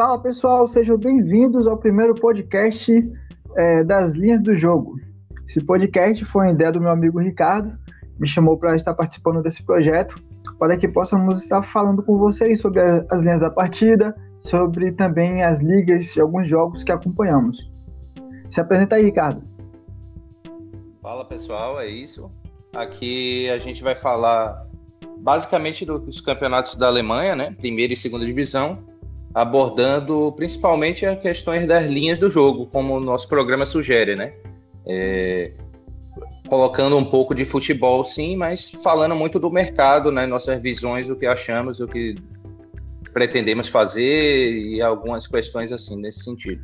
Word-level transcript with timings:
Fala 0.00 0.18
pessoal, 0.18 0.66
sejam 0.66 0.96
bem-vindos 0.96 1.66
ao 1.66 1.76
primeiro 1.76 2.14
podcast 2.14 2.90
é, 3.54 3.84
das 3.84 4.14
linhas 4.14 4.40
do 4.40 4.56
jogo. 4.56 4.98
Esse 5.46 5.62
podcast 5.62 6.24
foi 6.24 6.46
uma 6.46 6.52
ideia 6.52 6.72
do 6.72 6.80
meu 6.80 6.88
amigo 6.88 7.18
Ricardo, 7.18 7.70
me 8.18 8.26
chamou 8.26 8.56
para 8.56 8.74
estar 8.74 8.94
participando 8.94 9.42
desse 9.42 9.62
projeto, 9.62 10.18
para 10.58 10.78
que 10.78 10.88
possamos 10.88 11.42
estar 11.42 11.62
falando 11.64 12.02
com 12.02 12.16
vocês 12.16 12.62
sobre 12.62 12.80
as, 12.80 13.04
as 13.12 13.20
linhas 13.20 13.40
da 13.40 13.50
partida, 13.50 14.16
sobre 14.38 14.90
também 14.92 15.42
as 15.42 15.60
ligas 15.60 16.16
e 16.16 16.20
alguns 16.22 16.48
jogos 16.48 16.82
que 16.82 16.92
acompanhamos. 16.92 17.70
Se 18.48 18.58
apresenta 18.58 18.96
aí, 18.96 19.02
Ricardo. 19.02 19.42
Fala 21.02 21.26
pessoal, 21.26 21.78
é 21.78 21.88
isso. 21.88 22.30
Aqui 22.74 23.50
a 23.50 23.58
gente 23.58 23.82
vai 23.82 23.94
falar 23.94 24.66
basicamente 25.18 25.84
dos 25.84 26.22
campeonatos 26.22 26.74
da 26.76 26.86
Alemanha, 26.86 27.36
né? 27.36 27.54
Primeira 27.58 27.92
e 27.92 27.96
segunda 27.98 28.24
divisão, 28.24 28.78
abordando 29.34 30.32
principalmente 30.36 31.06
as 31.06 31.18
questões 31.20 31.66
das 31.66 31.84
linhas 31.84 32.18
do 32.18 32.28
jogo, 32.28 32.66
como 32.66 32.96
o 32.96 33.00
nosso 33.00 33.28
programa 33.28 33.64
sugere, 33.64 34.16
né? 34.16 34.32
É, 34.86 35.52
colocando 36.48 36.96
um 36.96 37.04
pouco 37.04 37.34
de 37.34 37.44
futebol, 37.44 38.02
sim, 38.02 38.36
mas 38.36 38.70
falando 38.82 39.14
muito 39.14 39.38
do 39.38 39.50
mercado, 39.50 40.10
né? 40.10 40.26
Nossas 40.26 40.60
visões, 40.60 41.08
o 41.08 41.16
que 41.16 41.26
achamos, 41.26 41.78
o 41.80 41.86
que 41.86 42.16
pretendemos 43.12 43.68
fazer 43.68 44.52
e 44.52 44.82
algumas 44.82 45.26
questões 45.26 45.70
assim 45.72 45.96
nesse 45.96 46.24
sentido. 46.24 46.62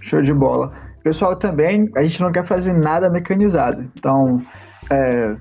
Show 0.00 0.20
de 0.20 0.32
bola. 0.32 0.72
Pessoal, 1.02 1.36
também 1.36 1.90
a 1.96 2.02
gente 2.02 2.20
não 2.20 2.32
quer 2.32 2.46
fazer 2.46 2.72
nada 2.72 3.10
mecanizado, 3.10 3.88
então 3.96 4.44
é, 4.90 5.36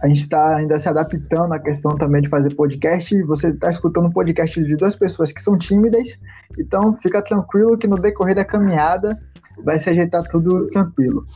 a 0.00 0.06
gente 0.06 0.20
está 0.20 0.56
ainda 0.56 0.78
se 0.78 0.88
adaptando 0.88 1.52
à 1.52 1.58
questão 1.58 1.96
também 1.96 2.22
de 2.22 2.28
fazer 2.28 2.54
podcast. 2.54 3.20
Você 3.24 3.48
está 3.48 3.68
escutando 3.68 4.06
um 4.06 4.12
podcast 4.12 4.62
de 4.62 4.76
duas 4.76 4.94
pessoas 4.94 5.32
que 5.32 5.42
são 5.42 5.58
tímidas, 5.58 6.18
então 6.58 6.96
fica 7.02 7.20
tranquilo 7.20 7.76
que 7.76 7.88
no 7.88 7.96
decorrer 7.96 8.36
da 8.36 8.44
caminhada 8.44 9.18
vai 9.64 9.78
se 9.78 9.90
ajeitar 9.90 10.22
tudo 10.24 10.68
tranquilo. 10.68 11.26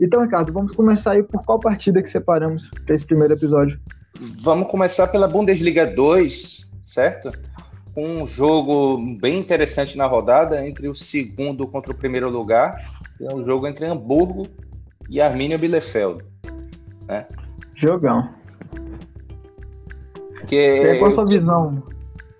Então, 0.00 0.22
Ricardo, 0.22 0.52
vamos 0.52 0.72
começar 0.72 1.12
aí 1.12 1.22
por 1.22 1.44
qual 1.44 1.60
partida 1.60 2.02
que 2.02 2.08
separamos 2.08 2.68
para 2.84 2.94
esse 2.94 3.04
primeiro 3.04 3.34
episódio? 3.34 3.78
Vamos 4.42 4.70
começar 4.70 5.06
pela 5.08 5.28
Bundesliga 5.28 5.86
2, 5.86 6.66
certo? 6.86 7.30
Um 7.94 8.26
jogo 8.26 8.98
bem 9.20 9.38
interessante 9.38 9.98
na 9.98 10.06
rodada 10.06 10.66
entre 10.66 10.88
o 10.88 10.94
segundo 10.94 11.68
contra 11.68 11.92
o 11.92 11.94
primeiro 11.94 12.30
lugar. 12.30 12.74
É 13.20 13.34
um 13.34 13.44
jogo 13.44 13.66
entre 13.66 13.84
Hamburgo 13.84 14.48
e 15.10 15.20
Arminia 15.20 15.58
Bielefeld. 15.58 16.24
Né? 17.06 17.26
Jogão. 17.82 18.28
Que, 20.46 20.96
qual 20.98 21.10
a 21.10 21.14
sua 21.14 21.26
visão? 21.26 21.82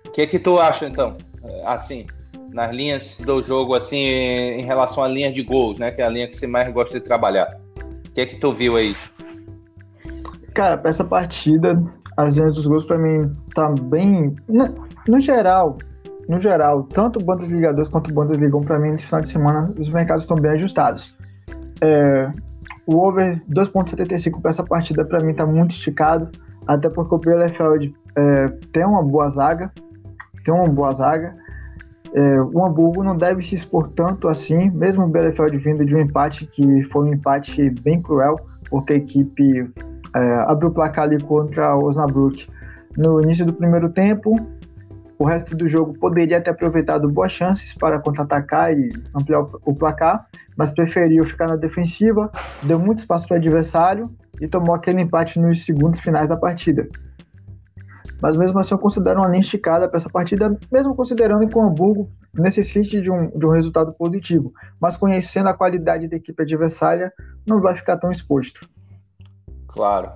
O 0.07 0.11
que, 0.11 0.25
que 0.27 0.39
tu 0.39 0.57
acha, 0.57 0.87
então? 0.87 1.17
Assim, 1.65 2.05
nas 2.51 2.71
linhas 2.71 3.17
do 3.17 3.41
jogo, 3.41 3.73
assim, 3.73 3.97
em 3.97 4.63
relação 4.63 5.03
à 5.03 5.07
linha 5.07 5.31
de 5.33 5.43
gols, 5.43 5.79
né? 5.79 5.91
Que 5.91 6.01
é 6.01 6.05
a 6.05 6.09
linha 6.09 6.27
que 6.27 6.37
você 6.37 6.47
mais 6.47 6.71
gosta 6.71 6.97
de 6.97 7.05
trabalhar. 7.05 7.59
O 8.07 8.11
que 8.11 8.21
é 8.21 8.25
que 8.25 8.37
tu 8.37 8.53
viu 8.53 8.77
aí? 8.77 8.95
Cara, 10.53 10.77
pra 10.77 10.89
essa 10.89 11.03
partida, 11.03 11.81
as 12.15 12.37
linhas 12.37 12.53
dos 12.55 12.65
gols, 12.65 12.85
pra 12.85 12.97
mim, 12.97 13.35
tá 13.53 13.69
bem. 13.69 14.35
No, 14.47 14.87
no 15.07 15.19
geral, 15.19 15.77
no 16.29 16.39
geral, 16.39 16.83
tanto 16.83 17.23
bandas 17.23 17.49
ligadoras 17.49 17.89
quanto 17.89 18.13
bandas 18.13 18.37
ligam 18.37 18.61
para 18.61 18.79
mim 18.79 18.91
nesse 18.91 19.07
final 19.07 19.21
de 19.21 19.27
semana, 19.27 19.73
os 19.77 19.89
mercados 19.89 20.23
estão 20.23 20.37
bem 20.37 20.51
ajustados. 20.51 21.13
É, 21.81 22.31
o 22.85 22.97
over 22.97 23.41
2.75 23.49 24.41
para 24.41 24.49
essa 24.49 24.63
partida 24.63 25.05
para 25.05 25.23
mim 25.23 25.31
está 25.31 25.45
muito 25.45 25.71
esticado, 25.71 26.29
até 26.67 26.89
porque 26.89 27.15
o 27.15 27.17
Bielefeld 27.17 27.93
é, 28.15 28.47
tem 28.71 28.85
uma 28.85 29.03
boa 29.03 29.29
zaga, 29.29 29.71
tem 30.43 30.53
uma 30.53 30.67
boa 30.67 30.91
zaga. 30.93 31.35
É, 32.13 32.41
o 32.41 32.63
Hamburgo 32.63 33.03
não 33.03 33.17
deve 33.17 33.41
se 33.41 33.55
expor 33.55 33.89
tanto 33.89 34.27
assim, 34.27 34.69
mesmo 34.69 35.03
o 35.03 35.07
Bielefeld 35.07 35.57
vindo 35.57 35.85
de 35.85 35.95
um 35.95 35.99
empate 35.99 36.45
que 36.45 36.83
foi 36.91 37.05
um 37.05 37.13
empate 37.13 37.69
bem 37.81 38.01
cruel, 38.01 38.35
porque 38.69 38.93
a 38.93 38.97
equipe 38.97 39.67
é, 40.15 40.33
abriu 40.47 40.69
o 40.69 40.73
placar 40.73 41.05
ali 41.05 41.19
contra 41.21 41.75
o 41.75 41.85
Osnabrück 41.85 42.47
no 42.97 43.21
início 43.21 43.45
do 43.45 43.53
primeiro 43.53 43.89
tempo. 43.89 44.35
O 45.23 45.25
resto 45.25 45.55
do 45.55 45.65
jogo 45.65 45.97
poderia 45.97 46.41
ter 46.41 46.49
aproveitado 46.49 47.09
boas 47.09 47.31
chances 47.31 47.73
para 47.73 47.97
contra-atacar 47.97 48.77
e 48.77 48.89
ampliar 49.15 49.39
o 49.63 49.73
placar, 49.73 50.27
mas 50.57 50.69
preferiu 50.69 51.23
ficar 51.23 51.47
na 51.47 51.55
defensiva, 51.55 52.29
deu 52.61 52.77
muito 52.77 52.97
espaço 52.97 53.25
para 53.25 53.35
o 53.35 53.37
adversário 53.37 54.13
e 54.41 54.49
tomou 54.49 54.75
aquele 54.75 54.99
empate 54.99 55.39
nos 55.39 55.63
segundos 55.63 56.01
finais 56.01 56.27
da 56.27 56.35
partida. 56.35 56.89
Mas 58.21 58.35
mesmo 58.35 58.59
assim 58.59 58.73
eu 58.73 58.77
considero 58.77 59.21
uma 59.21 59.29
linha 59.29 59.39
esticada 59.39 59.87
para 59.87 59.95
essa 59.95 60.09
partida, 60.09 60.59
mesmo 60.69 60.93
considerando 60.93 61.47
que 61.47 61.57
o 61.57 61.61
Hamburgo 61.61 62.11
necessite 62.33 62.99
de 62.99 63.09
um, 63.09 63.29
de 63.29 63.45
um 63.45 63.51
resultado 63.51 63.93
positivo, 63.93 64.51
mas 64.77 64.97
conhecendo 64.97 65.47
a 65.47 65.53
qualidade 65.53 66.09
da 66.09 66.17
equipe 66.17 66.43
adversária, 66.43 67.13
não 67.47 67.61
vai 67.61 67.77
ficar 67.77 67.95
tão 67.95 68.11
exposto. 68.11 68.67
Claro. 69.69 70.11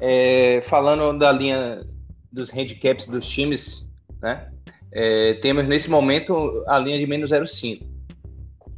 É, 0.00 0.60
falando 0.62 1.16
da 1.16 1.30
linha 1.30 1.86
dos 2.32 2.50
handicaps 2.50 3.06
dos 3.06 3.24
times, 3.28 3.86
né? 4.22 4.48
É, 4.92 5.34
temos 5.34 5.66
nesse 5.66 5.90
momento 5.90 6.62
a 6.66 6.78
linha 6.78 6.98
de 6.98 7.06
menos 7.06 7.30
0,5. 7.30 7.86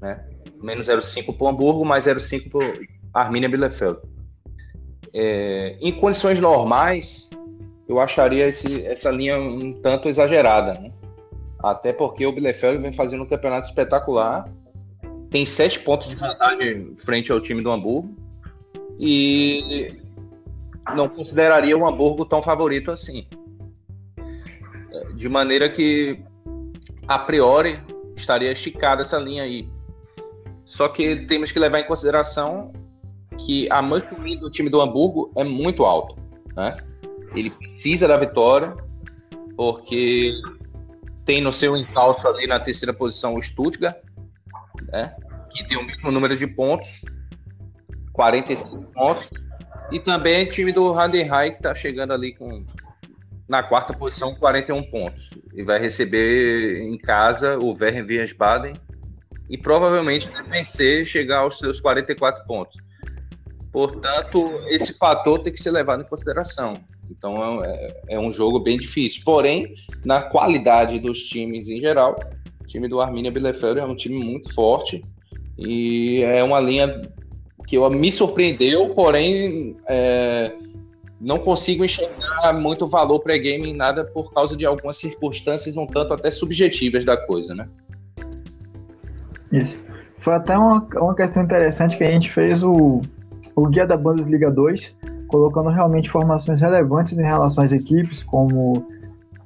Né? 0.00 0.24
menos 0.64 0.88
0,5 0.88 1.36
para 1.36 1.44
o 1.44 1.48
Hamburgo, 1.48 1.84
mais 1.84 2.06
0,5 2.06 2.50
para 2.50 3.22
Arminia 3.22 3.48
Bielefeld. 3.48 3.98
É, 5.12 5.76
em 5.80 5.92
condições 5.92 6.40
normais, 6.40 7.28
eu 7.86 8.00
acharia 8.00 8.48
esse, 8.48 8.84
essa 8.84 9.10
linha 9.10 9.38
um 9.38 9.74
tanto 9.74 10.08
exagerada, 10.08 10.74
né? 10.74 10.90
até 11.62 11.92
porque 11.92 12.26
o 12.26 12.32
Bielefeld 12.32 12.82
vem 12.82 12.92
fazendo 12.92 13.22
um 13.22 13.26
campeonato 13.26 13.68
espetacular, 13.68 14.48
tem 15.30 15.44
sete 15.44 15.78
pontos 15.80 16.08
de 16.08 16.14
vantagem 16.14 16.94
frente 16.96 17.30
ao 17.30 17.40
time 17.40 17.62
do 17.62 17.70
Hamburgo 17.70 18.14
e 18.98 19.94
não 20.94 21.08
consideraria 21.08 21.76
o 21.76 21.86
Hamburgo 21.86 22.24
tão 22.24 22.42
favorito 22.42 22.90
assim. 22.90 23.26
De 25.14 25.28
maneira 25.28 25.68
que, 25.68 26.22
a 27.06 27.18
priori, 27.18 27.80
estaria 28.16 28.52
esticada 28.52 29.02
essa 29.02 29.18
linha 29.18 29.42
aí. 29.42 29.68
Só 30.64 30.88
que 30.88 31.26
temos 31.26 31.52
que 31.52 31.58
levar 31.58 31.80
em 31.80 31.86
consideração 31.86 32.72
que 33.38 33.68
a 33.70 33.82
mancha 33.82 34.08
do 34.40 34.50
time 34.50 34.70
do 34.70 34.80
Hamburgo 34.80 35.30
é 35.36 35.44
muito 35.44 35.84
alto, 35.84 36.16
né? 36.56 36.76
Ele 37.34 37.50
precisa 37.50 38.06
da 38.06 38.16
vitória, 38.16 38.74
porque 39.56 40.32
tem 41.24 41.40
no 41.40 41.52
seu 41.52 41.76
encalço 41.76 42.26
ali 42.26 42.46
na 42.46 42.60
terceira 42.60 42.94
posição 42.94 43.34
o 43.34 43.42
Stuttgart, 43.42 43.96
né? 44.88 45.14
Que 45.50 45.66
tem 45.68 45.76
o 45.76 45.84
mesmo 45.84 46.10
número 46.10 46.36
de 46.36 46.46
pontos, 46.46 47.04
45 48.12 48.82
pontos. 48.92 49.28
E 49.90 50.00
também 50.00 50.46
o 50.46 50.48
time 50.48 50.72
do 50.72 50.98
Heidenheim, 50.98 51.50
que 51.50 51.56
está 51.56 51.74
chegando 51.74 52.12
ali 52.12 52.34
com 52.34 52.64
na 53.48 53.62
quarta 53.62 53.92
posição, 53.92 54.34
41 54.34 54.82
pontos. 54.84 55.30
E 55.54 55.62
vai 55.62 55.78
receber 55.78 56.82
em 56.82 56.96
casa 56.98 57.58
o 57.58 57.70
Werder 57.70 58.06
Wiesbaden, 58.06 58.72
e 59.48 59.58
provavelmente 59.58 60.30
vencer, 60.48 61.04
chegar 61.04 61.40
aos 61.40 61.58
seus 61.58 61.80
44 61.80 62.46
pontos. 62.46 62.76
Portanto, 63.70 64.60
esse 64.68 64.96
fator 64.96 65.40
tem 65.40 65.52
que 65.52 65.60
ser 65.60 65.70
levado 65.70 66.02
em 66.02 66.06
consideração. 66.06 66.74
Então 67.10 67.62
é, 67.62 67.86
é, 68.08 68.18
um 68.18 68.32
jogo 68.32 68.60
bem 68.60 68.78
difícil. 68.78 69.22
Porém, 69.24 69.74
na 70.04 70.22
qualidade 70.22 70.98
dos 70.98 71.24
times 71.24 71.68
em 71.68 71.80
geral, 71.80 72.16
o 72.60 72.66
time 72.66 72.88
do 72.88 73.00
Arminia 73.00 73.30
Bielefeld 73.30 73.78
é 73.78 73.84
um 73.84 73.96
time 73.96 74.16
muito 74.16 74.54
forte 74.54 75.04
e 75.58 76.22
é 76.22 76.42
uma 76.42 76.60
linha 76.60 77.02
que 77.66 77.76
eu, 77.76 77.88
me 77.90 78.10
surpreendeu, 78.12 78.90
porém 78.90 79.76
é, 79.88 80.52
não 81.20 81.38
consigo 81.38 81.84
enxergar 81.84 82.52
muito 82.52 82.86
valor 82.86 83.20
pré-game 83.20 83.70
em 83.70 83.76
nada 83.76 84.04
por 84.04 84.32
causa 84.32 84.56
de 84.56 84.66
algumas 84.66 84.96
circunstâncias 84.96 85.76
um 85.76 85.86
tanto 85.86 86.12
até 86.12 86.30
subjetivas 86.30 87.04
da 87.04 87.16
coisa, 87.16 87.54
né? 87.54 87.68
Isso. 89.52 89.78
Foi 90.20 90.34
até 90.34 90.56
uma, 90.56 90.86
uma 90.96 91.14
questão 91.14 91.42
interessante 91.42 91.96
que 91.96 92.04
a 92.04 92.10
gente 92.10 92.32
fez 92.32 92.62
o, 92.62 93.00
o 93.54 93.66
guia 93.68 93.86
da 93.86 93.96
Bundesliga 93.96 94.50
2, 94.50 94.96
colocando 95.28 95.68
realmente 95.68 96.08
informações 96.08 96.60
relevantes 96.60 97.18
em 97.18 97.22
relação 97.22 97.62
às 97.62 97.72
equipes, 97.72 98.22
como 98.22 98.86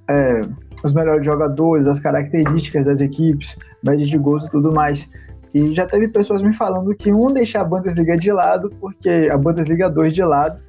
é, 0.09 0.41
os 0.82 0.93
melhores 0.93 1.25
jogadores, 1.25 1.87
as 1.87 2.00
características 2.00 2.87
das 2.87 3.00
equipes, 3.00 3.59
média 3.82 4.06
de 4.06 4.17
gols 4.17 4.47
e 4.47 4.50
tudo 4.50 4.73
mais. 4.73 5.09
E 5.53 5.75
já 5.75 5.87
teve 5.87 6.09
pessoas 6.09 6.43
me 6.43 6.55
falando 6.55 6.94
que 6.94 7.12
um 7.12 7.26
deixar 7.26 7.62
a 7.62 7.65
Bundesliga 7.65 8.17
de 8.17 8.31
lado, 8.32 8.70
porque 8.81 9.29
a 9.31 9.37
Bundesliga 9.37 9.88
2 9.88 10.12
de 10.12 10.23
lado, 10.23 10.61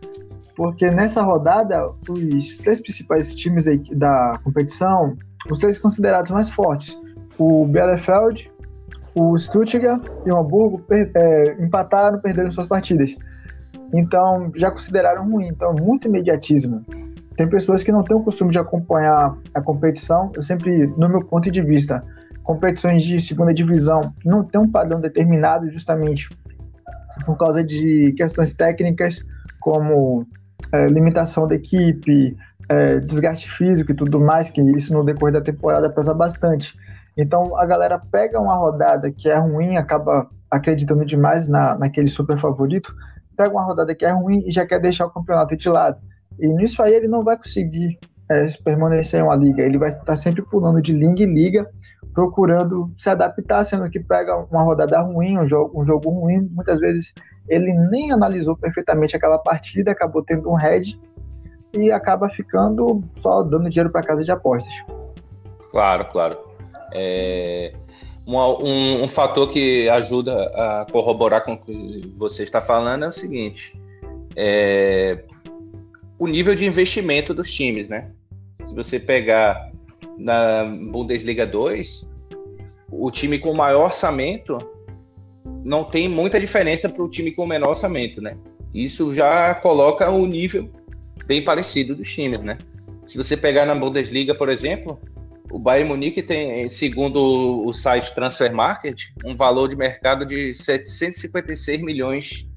porque 0.59 0.91
nessa 0.91 1.21
rodada 1.21 1.89
os 2.09 2.57
três 2.57 2.81
principais 2.81 3.33
times 3.33 3.63
da 3.93 4.37
competição, 4.43 5.15
os 5.49 5.57
três 5.57 5.79
considerados 5.79 6.31
mais 6.31 6.49
fortes, 6.49 6.99
o 7.37 7.65
Bielefeld, 7.65 8.51
o 9.15 9.37
Stuttgart 9.37 10.05
e 10.25 10.29
o 10.29 10.37
Hamburgo 10.37 10.83
é, 10.91 11.55
empataram, 11.63 12.19
perderam 12.19 12.51
suas 12.51 12.67
partidas. 12.67 13.15
Então, 13.93 14.51
já 14.53 14.69
consideraram 14.69 15.31
ruim. 15.31 15.47
Então, 15.47 15.73
muito 15.73 16.09
imediatismo. 16.09 16.83
tem 17.37 17.47
pessoas 17.47 17.81
que 17.81 17.89
não 17.93 18.03
têm 18.03 18.17
o 18.17 18.21
costume 18.21 18.51
de 18.51 18.59
acompanhar 18.59 19.37
a 19.53 19.61
competição. 19.61 20.29
Eu 20.35 20.43
sempre, 20.43 20.87
no 20.97 21.07
meu 21.07 21.23
ponto 21.23 21.49
de 21.49 21.61
vista, 21.61 22.03
competições 22.43 23.05
de 23.05 23.17
segunda 23.17 23.53
divisão 23.53 24.13
não 24.25 24.43
tem 24.43 24.59
um 24.59 24.69
padrão 24.69 24.99
determinado 24.99 25.71
justamente 25.71 26.27
por 27.25 27.37
causa 27.37 27.63
de 27.63 28.13
questões 28.17 28.53
técnicas 28.53 29.23
como 29.61 30.27
é, 30.71 30.87
limitação 30.87 31.47
da 31.47 31.55
equipe, 31.55 32.35
é, 32.69 32.99
desgaste 32.99 33.49
físico 33.51 33.91
e 33.91 33.95
tudo 33.95 34.19
mais, 34.19 34.49
que 34.49 34.61
isso 34.61 34.93
no 34.93 35.03
decorrer 35.03 35.33
da 35.33 35.41
temporada 35.41 35.89
pesa 35.89 36.13
bastante. 36.13 36.75
Então 37.17 37.57
a 37.57 37.65
galera 37.65 37.99
pega 37.99 38.39
uma 38.39 38.55
rodada 38.55 39.11
que 39.11 39.29
é 39.29 39.37
ruim, 39.37 39.75
acaba 39.75 40.29
acreditando 40.49 41.03
demais 41.03 41.47
na, 41.47 41.77
naquele 41.77 42.07
super 42.07 42.39
favorito, 42.39 42.93
pega 43.35 43.51
uma 43.51 43.63
rodada 43.63 43.93
que 43.95 44.05
é 44.05 44.11
ruim 44.11 44.43
e 44.47 44.51
já 44.51 44.65
quer 44.65 44.79
deixar 44.79 45.05
o 45.05 45.11
campeonato 45.11 45.55
de 45.57 45.69
lado. 45.69 45.97
E 46.39 46.47
nisso 46.47 46.81
aí 46.81 46.93
ele 46.93 47.07
não 47.07 47.23
vai 47.23 47.37
conseguir 47.37 47.99
é, 48.29 48.47
permanecer 48.63 49.19
em 49.19 49.23
uma 49.23 49.35
liga, 49.35 49.63
ele 49.63 49.77
vai 49.77 49.89
estar 49.89 50.15
sempre 50.15 50.43
pulando 50.43 50.81
de 50.81 50.93
liga 50.93 51.23
em 51.23 51.33
liga, 51.33 51.69
procurando 52.13 52.91
se 52.97 53.09
adaptar, 53.09 53.63
sendo 53.63 53.89
que 53.89 53.99
pega 53.99 54.35
uma 54.35 54.63
rodada 54.63 54.99
ruim, 55.01 55.37
um 55.37 55.47
jogo, 55.47 55.79
um 55.81 55.85
jogo 55.85 56.09
ruim, 56.09 56.49
muitas 56.51 56.79
vezes 56.79 57.13
ele 57.47 57.73
nem 57.89 58.11
analisou 58.11 58.55
perfeitamente 58.55 59.15
aquela 59.15 59.37
partida, 59.37 59.91
acabou 59.91 60.23
tendo 60.23 60.49
um 60.49 60.55
head 60.55 60.99
e 61.73 61.91
acaba 61.91 62.29
ficando 62.29 63.03
só 63.15 63.43
dando 63.43 63.69
dinheiro 63.69 63.91
para 63.91 64.03
casa 64.03 64.23
de 64.23 64.31
apostas. 64.31 64.73
Claro, 65.71 66.05
claro. 66.05 66.37
É, 66.91 67.73
um, 68.25 69.03
um, 69.03 69.09
fator 69.09 69.49
que 69.49 69.87
ajuda 69.89 70.45
a 70.55 70.85
corroborar 70.91 71.43
com 71.43 71.53
o 71.53 71.57
que 71.57 72.13
você 72.17 72.43
está 72.43 72.59
falando 72.59 73.05
é 73.05 73.07
o 73.07 73.11
seguinte: 73.11 73.79
é, 74.35 75.23
o 76.17 76.27
nível 76.27 76.55
de 76.55 76.65
investimento 76.65 77.33
dos 77.33 77.51
times, 77.51 77.87
né? 77.87 78.11
Se 78.65 78.73
você 78.75 78.99
pegar 78.99 79.68
na 80.19 80.65
Bundesliga 80.65 81.47
2, 81.47 82.05
o 82.91 83.09
time 83.09 83.39
com 83.39 83.53
maior 83.53 83.85
orçamento 83.85 84.57
não 85.63 85.83
tem 85.83 86.09
muita 86.09 86.39
diferença 86.39 86.89
para 86.89 87.03
o 87.03 87.09
time 87.09 87.31
com 87.31 87.47
menor 87.47 87.69
orçamento, 87.69 88.21
né? 88.21 88.37
Isso 88.73 89.13
já 89.15 89.55
coloca 89.55 90.11
um 90.11 90.25
nível 90.25 90.69
bem 91.25 91.43
parecido 91.43 91.95
dos 91.95 92.13
times, 92.13 92.41
né? 92.41 92.57
Se 93.07 93.17
você 93.17 93.35
pegar 93.35 93.65
na 93.65 93.73
Bundesliga, 93.73 94.35
por 94.35 94.49
exemplo, 94.49 94.99
o 95.51 95.57
Bayern 95.57 95.89
Munique 95.89 96.21
tem, 96.21 96.69
segundo 96.69 97.65
o 97.65 97.73
site 97.73 98.13
Transfer 98.13 98.53
Market, 98.53 99.05
um 99.25 99.35
valor 99.35 99.67
de 99.67 99.75
mercado 99.75 100.25
de 100.25 100.53
756 100.53 101.81
milhões 101.81 102.47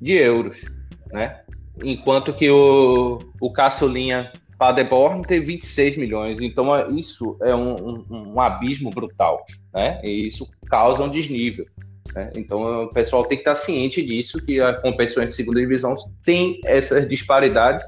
de 0.00 0.12
euros, 0.12 0.64
né? 1.10 1.40
Enquanto 1.82 2.32
que 2.32 2.48
o, 2.50 3.18
o 3.40 3.52
caçulinha 3.52 4.32
Paderborn 4.58 5.22
tem 5.22 5.40
26 5.40 5.96
milhões. 5.96 6.40
Então, 6.40 6.74
é, 6.74 6.90
isso 6.90 7.36
é 7.40 7.54
um, 7.54 8.02
um, 8.10 8.32
um 8.34 8.40
abismo 8.40 8.90
brutal, 8.90 9.46
né? 9.72 10.00
E 10.02 10.26
isso 10.26 10.50
causa 10.68 11.04
um 11.04 11.08
desnível. 11.08 11.64
Né? 12.12 12.30
Então, 12.34 12.84
o 12.84 12.88
pessoal 12.88 13.24
tem 13.24 13.38
que 13.38 13.42
estar 13.42 13.54
ciente 13.54 14.04
disso, 14.04 14.44
que 14.44 14.60
a 14.60 14.74
competição 14.74 15.24
de 15.24 15.32
segunda 15.32 15.60
divisão 15.60 15.94
tem 16.24 16.60
essas 16.64 17.06
disparidades 17.06 17.84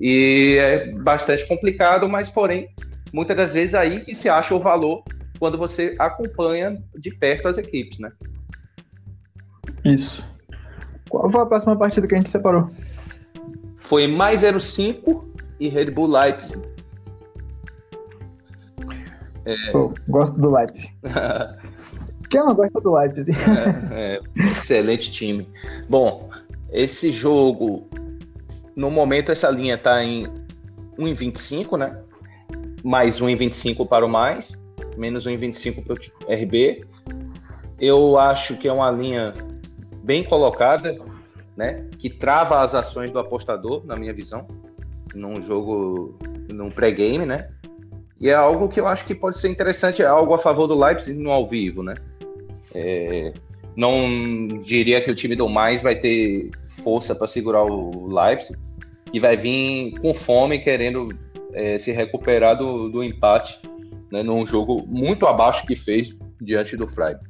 e 0.00 0.56
é 0.58 0.90
bastante 0.92 1.46
complicado, 1.46 2.08
mas, 2.08 2.28
porém, 2.30 2.68
muitas 3.12 3.36
das 3.36 3.52
vezes 3.52 3.74
aí 3.74 4.00
que 4.00 4.14
se 4.14 4.28
acha 4.28 4.54
o 4.54 4.60
valor 4.60 5.02
quando 5.38 5.58
você 5.58 5.94
acompanha 5.98 6.82
de 6.96 7.10
perto 7.10 7.48
as 7.48 7.58
equipes, 7.58 7.98
né? 7.98 8.10
Isso. 9.84 10.26
Qual 11.10 11.30
foi 11.30 11.42
a 11.42 11.46
próxima 11.46 11.76
partida 11.76 12.06
que 12.06 12.14
a 12.14 12.18
gente 12.18 12.30
separou? 12.30 12.70
Foi 13.78 14.06
mais 14.06 14.40
05 14.40 15.36
e 15.58 15.68
Red 15.68 15.90
Bull 15.90 16.08
Leipzig. 16.08 16.60
É... 19.44 19.70
Pô, 19.70 19.94
gosto 20.08 20.40
do 20.40 20.50
Leipzig. 20.50 20.92
Quem 22.28 22.40
não 22.40 22.54
gosta 22.54 22.80
do 22.80 22.92
Leipzig? 22.92 23.30
é, 23.92 24.16
é, 24.16 24.50
excelente 24.50 25.12
time. 25.12 25.48
Bom, 25.88 26.28
esse 26.72 27.12
jogo, 27.12 27.86
no 28.74 28.90
momento 28.90 29.30
essa 29.30 29.48
linha 29.48 29.76
está 29.76 30.02
em 30.02 30.24
1,25, 30.98 31.78
né? 31.78 32.02
Mais 32.82 33.20
1,25 33.20 33.86
para 33.86 34.04
o 34.04 34.08
mais, 34.08 34.60
menos 34.96 35.26
1,25 35.26 35.84
para 35.84 35.94
o 35.94 36.34
RB. 36.34 36.84
Eu 37.78 38.18
acho 38.18 38.56
que 38.56 38.66
é 38.66 38.72
uma 38.72 38.90
linha 38.90 39.32
bem 40.02 40.24
colocada, 40.24 40.98
né? 41.56 41.86
Que 41.98 42.10
trava 42.10 42.62
as 42.62 42.74
ações 42.74 43.10
do 43.10 43.20
apostador, 43.20 43.86
na 43.86 43.94
minha 43.94 44.12
visão 44.12 44.46
num 45.16 45.42
jogo, 45.42 46.18
num 46.52 46.70
pré-game, 46.70 47.26
né? 47.26 47.48
E 48.20 48.28
é 48.28 48.34
algo 48.34 48.68
que 48.68 48.80
eu 48.80 48.86
acho 48.86 49.04
que 49.04 49.14
pode 49.14 49.38
ser 49.38 49.48
interessante, 49.48 50.02
é 50.02 50.06
algo 50.06 50.32
a 50.34 50.38
favor 50.38 50.66
do 50.66 50.78
Leipzig 50.78 51.18
no 51.18 51.30
ao 51.30 51.46
vivo, 51.46 51.82
né? 51.82 51.94
É, 52.74 53.32
não 53.76 54.46
diria 54.62 55.02
que 55.02 55.10
o 55.10 55.14
time 55.14 55.36
do 55.36 55.48
mais 55.48 55.82
vai 55.82 55.96
ter 55.96 56.50
força 56.82 57.14
para 57.14 57.28
segurar 57.28 57.64
o 57.64 58.06
Leipzig, 58.06 58.58
que 59.10 59.20
vai 59.20 59.36
vir 59.36 59.98
com 60.00 60.14
fome, 60.14 60.58
querendo 60.58 61.08
é, 61.52 61.78
se 61.78 61.92
recuperar 61.92 62.56
do, 62.56 62.88
do 62.88 63.04
empate, 63.04 63.60
né, 64.10 64.22
num 64.22 64.46
jogo 64.46 64.86
muito 64.86 65.26
abaixo 65.26 65.66
que 65.66 65.76
fez 65.76 66.16
diante 66.40 66.76
do 66.76 66.88
Freiburg. 66.88 67.24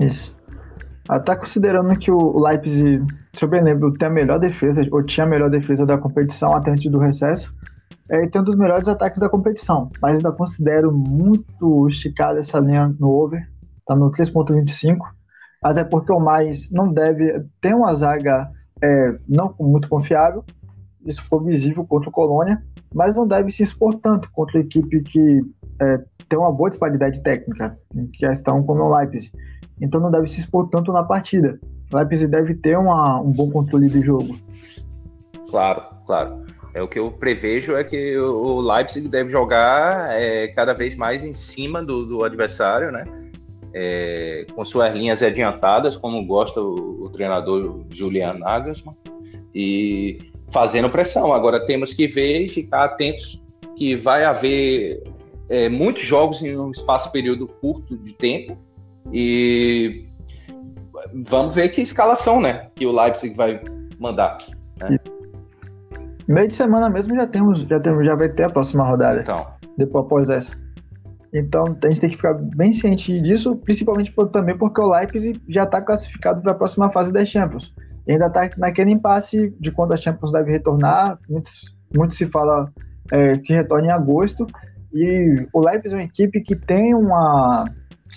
Isso. 0.00 0.31
Até 1.12 1.36
considerando 1.36 1.98
que 1.98 2.10
o 2.10 2.38
Leipzig 2.38 3.04
se 3.34 3.44
eu 3.44 3.48
bem 3.48 3.62
lembro, 3.62 3.92
tem 3.94 4.08
a 4.08 4.10
melhor 4.10 4.38
defesa, 4.38 4.86
ou 4.90 5.02
tinha 5.02 5.24
a 5.24 5.28
melhor 5.28 5.48
defesa 5.48 5.86
da 5.86 5.96
competição 5.96 6.54
até 6.54 6.70
antes 6.70 6.90
do 6.90 6.98
recesso, 6.98 7.54
é, 8.08 8.26
tem 8.26 8.40
um 8.40 8.44
dos 8.44 8.56
melhores 8.56 8.86
ataques 8.88 9.18
da 9.18 9.28
competição, 9.28 9.90
mas 10.02 10.16
ainda 10.16 10.30
considero 10.32 10.92
muito 10.92 11.88
esticada 11.88 12.38
essa 12.38 12.58
linha 12.58 12.94
no 13.00 13.08
over, 13.08 13.48
tá 13.86 13.96
no 13.96 14.10
3.25, 14.10 14.98
até 15.62 15.82
porque 15.82 16.12
o 16.12 16.20
mais 16.20 16.68
não 16.70 16.92
deve 16.92 17.42
ter 17.60 17.74
uma 17.74 17.94
zaga 17.94 18.50
é, 18.82 19.16
não 19.26 19.54
muito 19.58 19.88
confiável, 19.88 20.44
isso 21.06 21.22
foi 21.24 21.42
visível 21.44 21.84
contra 21.86 22.10
o 22.10 22.12
Colônia, 22.12 22.62
mas 22.94 23.14
não 23.16 23.26
deve 23.26 23.50
se 23.50 23.62
expor 23.62 23.94
tanto 23.94 24.30
contra 24.30 24.58
a 24.58 24.60
equipe 24.60 25.00
que 25.02 25.40
é, 25.80 25.98
tem 26.28 26.38
uma 26.38 26.52
boa 26.52 26.70
disparidade 26.70 27.22
técnica, 27.22 27.78
em 27.94 28.06
questão 28.06 28.62
como 28.62 28.82
o 28.82 28.96
Leipzig. 28.96 29.32
Então 29.80 30.00
não 30.00 30.10
deve 30.10 30.28
se 30.28 30.40
expor 30.40 30.68
tanto 30.68 30.92
na 30.92 31.02
partida. 31.02 31.58
Leipzig 31.92 32.30
deve 32.30 32.54
ter 32.54 32.78
uma, 32.78 33.20
um 33.20 33.30
bom 33.30 33.50
controle 33.50 33.88
do 33.88 34.00
jogo. 34.02 34.36
Claro, 35.50 35.82
claro. 36.06 36.42
É 36.74 36.82
o 36.82 36.88
que 36.88 36.98
eu 36.98 37.10
prevejo 37.10 37.76
é 37.76 37.84
que 37.84 38.16
o 38.16 38.60
Leipzig 38.60 39.06
deve 39.08 39.30
jogar 39.30 40.10
é, 40.18 40.48
cada 40.48 40.72
vez 40.72 40.94
mais 40.94 41.22
em 41.22 41.34
cima 41.34 41.82
do, 41.82 42.06
do 42.06 42.24
adversário, 42.24 42.90
né? 42.90 43.04
É, 43.74 44.46
com 44.54 44.64
suas 44.64 44.94
linhas 44.94 45.22
adiantadas, 45.22 45.98
como 45.98 46.24
gosta 46.26 46.60
o, 46.60 47.04
o, 47.04 47.10
treinador 47.10 47.84
Julian 47.90 48.34
Nagelsmann, 48.34 48.96
e 49.54 50.18
fazendo 50.50 50.90
pressão. 50.90 51.32
Agora 51.32 51.64
temos 51.64 51.92
que 51.92 52.06
ver 52.06 52.44
e 52.44 52.48
ficar 52.48 52.84
atentos 52.84 53.42
que 53.76 53.96
vai 53.96 54.24
haver 54.24 55.02
é, 55.52 55.68
muitos 55.68 56.02
jogos 56.02 56.42
em 56.42 56.56
um 56.56 56.70
espaço 56.70 57.12
período 57.12 57.46
curto 57.46 57.94
de 57.98 58.14
tempo 58.14 58.56
e 59.12 60.06
vamos 61.28 61.54
ver 61.54 61.68
que 61.68 61.82
escalação, 61.82 62.40
né? 62.40 62.70
Que 62.74 62.86
o 62.86 62.90
Leipzig 62.90 63.36
vai 63.36 63.60
mandar. 63.98 64.38
Né? 64.80 64.98
Meio 66.26 66.48
de 66.48 66.54
semana 66.54 66.88
mesmo 66.88 67.14
já 67.14 67.26
temos, 67.26 67.60
já 67.60 67.78
temos, 67.78 68.06
já 68.06 68.14
vai 68.14 68.30
ter 68.30 68.44
a 68.44 68.48
próxima 68.48 68.82
rodada. 68.82 69.20
Então. 69.20 69.46
Depois 69.76 70.06
após 70.06 70.30
essa. 70.30 70.56
Então 71.34 71.64
a 71.84 71.86
gente 71.88 72.00
tem 72.00 72.08
que 72.08 72.16
ficar 72.16 72.32
bem 72.32 72.72
ciente 72.72 73.20
disso, 73.20 73.54
principalmente 73.56 74.10
por, 74.10 74.28
também 74.28 74.56
porque 74.56 74.80
o 74.80 74.90
Leipzig 74.90 75.38
já 75.48 75.64
está 75.64 75.82
classificado 75.82 76.40
para 76.40 76.52
a 76.52 76.54
próxima 76.54 76.90
fase 76.90 77.12
das 77.12 77.28
Champions. 77.28 77.74
E 78.06 78.12
ainda 78.12 78.28
está 78.28 78.48
naquele 78.56 78.90
impasse 78.90 79.54
de 79.60 79.70
quando 79.70 79.92
a 79.92 79.98
Champions 79.98 80.32
deve 80.32 80.50
retornar. 80.50 81.18
Muitos, 81.28 81.76
muito 81.94 82.14
se 82.14 82.26
fala 82.26 82.72
é, 83.10 83.36
que 83.36 83.52
retorna 83.52 83.88
em 83.88 83.90
agosto. 83.90 84.46
E 84.94 85.46
o 85.52 85.60
Leipzig 85.60 85.94
é 85.94 85.98
uma 85.98 86.04
equipe 86.04 86.40
que 86.40 86.54
tem 86.54 86.94
uma 86.94 87.64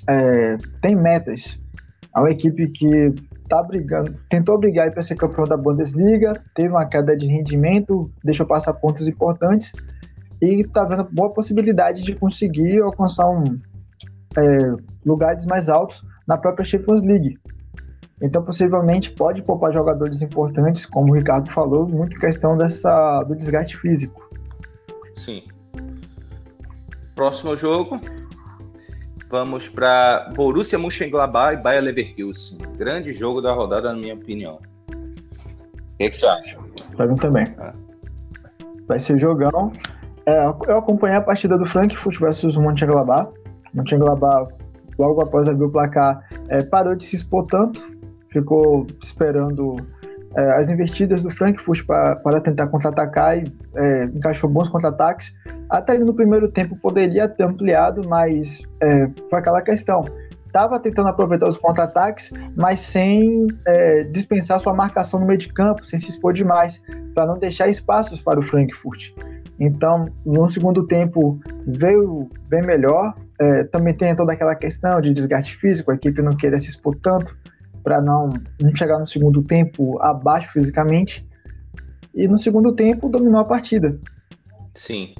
é, 0.07 0.57
tem 0.81 0.95
metas 0.95 1.59
é 2.15 2.19
uma 2.19 2.31
equipe 2.31 2.69
que 2.69 3.13
tá 3.49 3.61
brigando, 3.61 4.15
tentou 4.29 4.57
brigar 4.57 4.89
para 4.91 5.03
ser 5.03 5.15
campeão 5.15 5.43
da 5.43 5.57
Bundesliga, 5.57 6.41
teve 6.55 6.69
uma 6.69 6.85
queda 6.85 7.15
de 7.15 7.27
rendimento, 7.27 8.09
deixou 8.23 8.45
passar 8.45 8.73
pontos 8.73 9.07
importantes 9.07 9.73
e 10.41 10.61
está 10.61 10.85
vendo 10.85 11.03
boa 11.11 11.33
possibilidade 11.33 12.03
de 12.03 12.15
conseguir 12.15 12.81
alcançar 12.81 13.29
um, 13.29 13.59
é, 14.37 14.75
lugares 15.05 15.45
mais 15.45 15.69
altos 15.69 16.03
na 16.25 16.37
própria 16.37 16.65
Champions 16.65 17.01
League. 17.01 17.37
Então, 18.21 18.41
possivelmente, 18.41 19.11
pode 19.11 19.43
poupar 19.43 19.73
jogadores 19.73 20.21
importantes, 20.21 20.85
como 20.85 21.11
o 21.11 21.15
Ricardo 21.15 21.51
falou, 21.51 21.85
muito 21.85 22.17
questão 22.17 22.57
dessa, 22.57 23.23
do 23.23 23.35
desgaste 23.35 23.77
físico. 23.77 24.23
Sim. 25.17 25.43
Próximo 27.15 27.55
jogo, 27.55 27.99
Vamos 29.29 29.67
para 29.67 30.29
Borussia 30.35 30.77
Mönchengladbach 30.77 31.55
e 31.55 31.57
Bayer 31.57 31.83
Leverkusen. 31.83 32.57
Grande 32.77 33.13
jogo 33.13 33.41
da 33.41 33.51
rodada, 33.53 33.91
na 33.91 33.99
minha 33.99 34.13
opinião. 34.13 34.59
O 34.87 35.97
que, 35.97 36.09
que 36.09 36.17
você 36.17 36.25
acha? 36.25 36.57
Para 36.95 37.07
mim 37.07 37.15
também. 37.15 37.45
Ah. 37.57 37.73
Vai 38.87 38.99
ser 38.99 39.17
jogão. 39.17 39.71
É, 40.25 40.45
eu 40.45 40.77
acompanhei 40.77 41.17
a 41.17 41.21
partida 41.21 41.57
do 41.57 41.65
Frankfurt 41.65 42.19
versus 42.19 42.55
Mönchengladbach. 42.55 43.29
Mönchengladbach, 43.73 44.53
logo 44.97 45.21
após 45.21 45.47
abrir 45.47 45.65
o 45.65 45.71
placar, 45.71 46.23
é, 46.49 46.63
parou 46.63 46.95
de 46.95 47.03
se 47.03 47.15
expor 47.15 47.45
tanto, 47.47 47.83
ficou 48.29 48.85
esperando 49.03 49.75
é, 50.35 50.51
as 50.51 50.69
investidas 50.69 51.23
do 51.23 51.31
Frankfurt 51.31 51.85
para, 51.85 52.15
para 52.17 52.39
tentar 52.39 52.67
contra-atacar 52.67 53.39
e 53.39 53.43
é, 53.75 54.05
encaixou 54.05 54.49
bons 54.49 54.69
contra-ataques. 54.69 55.33
Até 55.69 55.97
no 55.97 56.13
primeiro 56.13 56.49
tempo 56.49 56.75
poderia 56.75 57.27
ter 57.27 57.43
ampliado, 57.43 58.07
mas 58.07 58.61
é, 58.81 59.09
foi 59.29 59.39
aquela 59.39 59.61
questão. 59.61 60.05
Estava 60.45 60.79
tentando 60.79 61.09
aproveitar 61.09 61.49
os 61.49 61.57
contra-ataques, 61.57 62.31
mas 62.55 62.79
sem 62.79 63.47
é, 63.67 64.03
dispensar 64.03 64.59
sua 64.59 64.73
marcação 64.73 65.19
no 65.19 65.25
meio 65.25 65.39
de 65.39 65.51
campo, 65.51 65.85
sem 65.85 65.99
se 65.99 66.09
expor 66.09 66.31
demais, 66.31 66.81
para 67.13 67.25
não 67.25 67.37
deixar 67.37 67.67
espaços 67.67 68.21
para 68.21 68.39
o 68.39 68.43
Frankfurt. 68.43 69.11
Então, 69.59 70.07
no 70.25 70.49
segundo 70.49 70.85
tempo, 70.87 71.39
veio 71.67 72.29
bem 72.47 72.61
melhor. 72.61 73.13
É, 73.39 73.63
também 73.65 73.93
tem 73.93 74.15
toda 74.15 74.31
aquela 74.31 74.55
questão 74.55 75.01
de 75.01 75.13
desgaste 75.13 75.57
físico, 75.57 75.91
a 75.91 75.95
equipe 75.95 76.21
não 76.21 76.31
queria 76.35 76.57
se 76.57 76.69
expor 76.69 76.95
tanto 77.01 77.35
para 77.83 78.01
não, 78.01 78.29
não 78.61 78.75
chegar 78.75 78.97
no 78.97 79.05
segundo 79.05 79.43
tempo 79.43 80.01
abaixo 80.01 80.51
fisicamente. 80.53 81.27
E 82.13 82.27
no 82.27 82.37
segundo 82.37 82.73
tempo 82.73 83.09
dominou 83.09 83.41
a 83.41 83.45
partida. 83.45 83.99
Sim. 84.73 85.13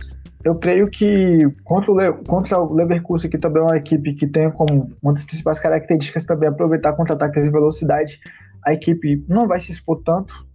Eu 0.46 0.54
creio 0.54 0.88
que 0.92 1.50
contra 1.64 1.92
o, 1.92 1.98
Le 1.98 2.14
contra 2.28 2.60
o 2.60 2.72
Leverkusen, 2.72 3.32
que 3.32 3.38
também 3.38 3.64
é 3.64 3.66
uma 3.66 3.78
equipe 3.78 4.14
que 4.14 4.28
tem 4.28 4.52
como 4.52 4.92
uma 5.02 5.12
das 5.12 5.24
principais 5.24 5.60
características 5.60 6.24
também 6.24 6.48
aproveitar 6.48 6.94
contra-ataques 6.94 7.48
em 7.48 7.52
velocidade, 7.52 8.20
a 8.64 8.72
equipe 8.72 9.26
não 9.28 9.48
vai 9.48 9.60
se 9.60 9.72
expor 9.72 10.04
tanto, 10.04 10.46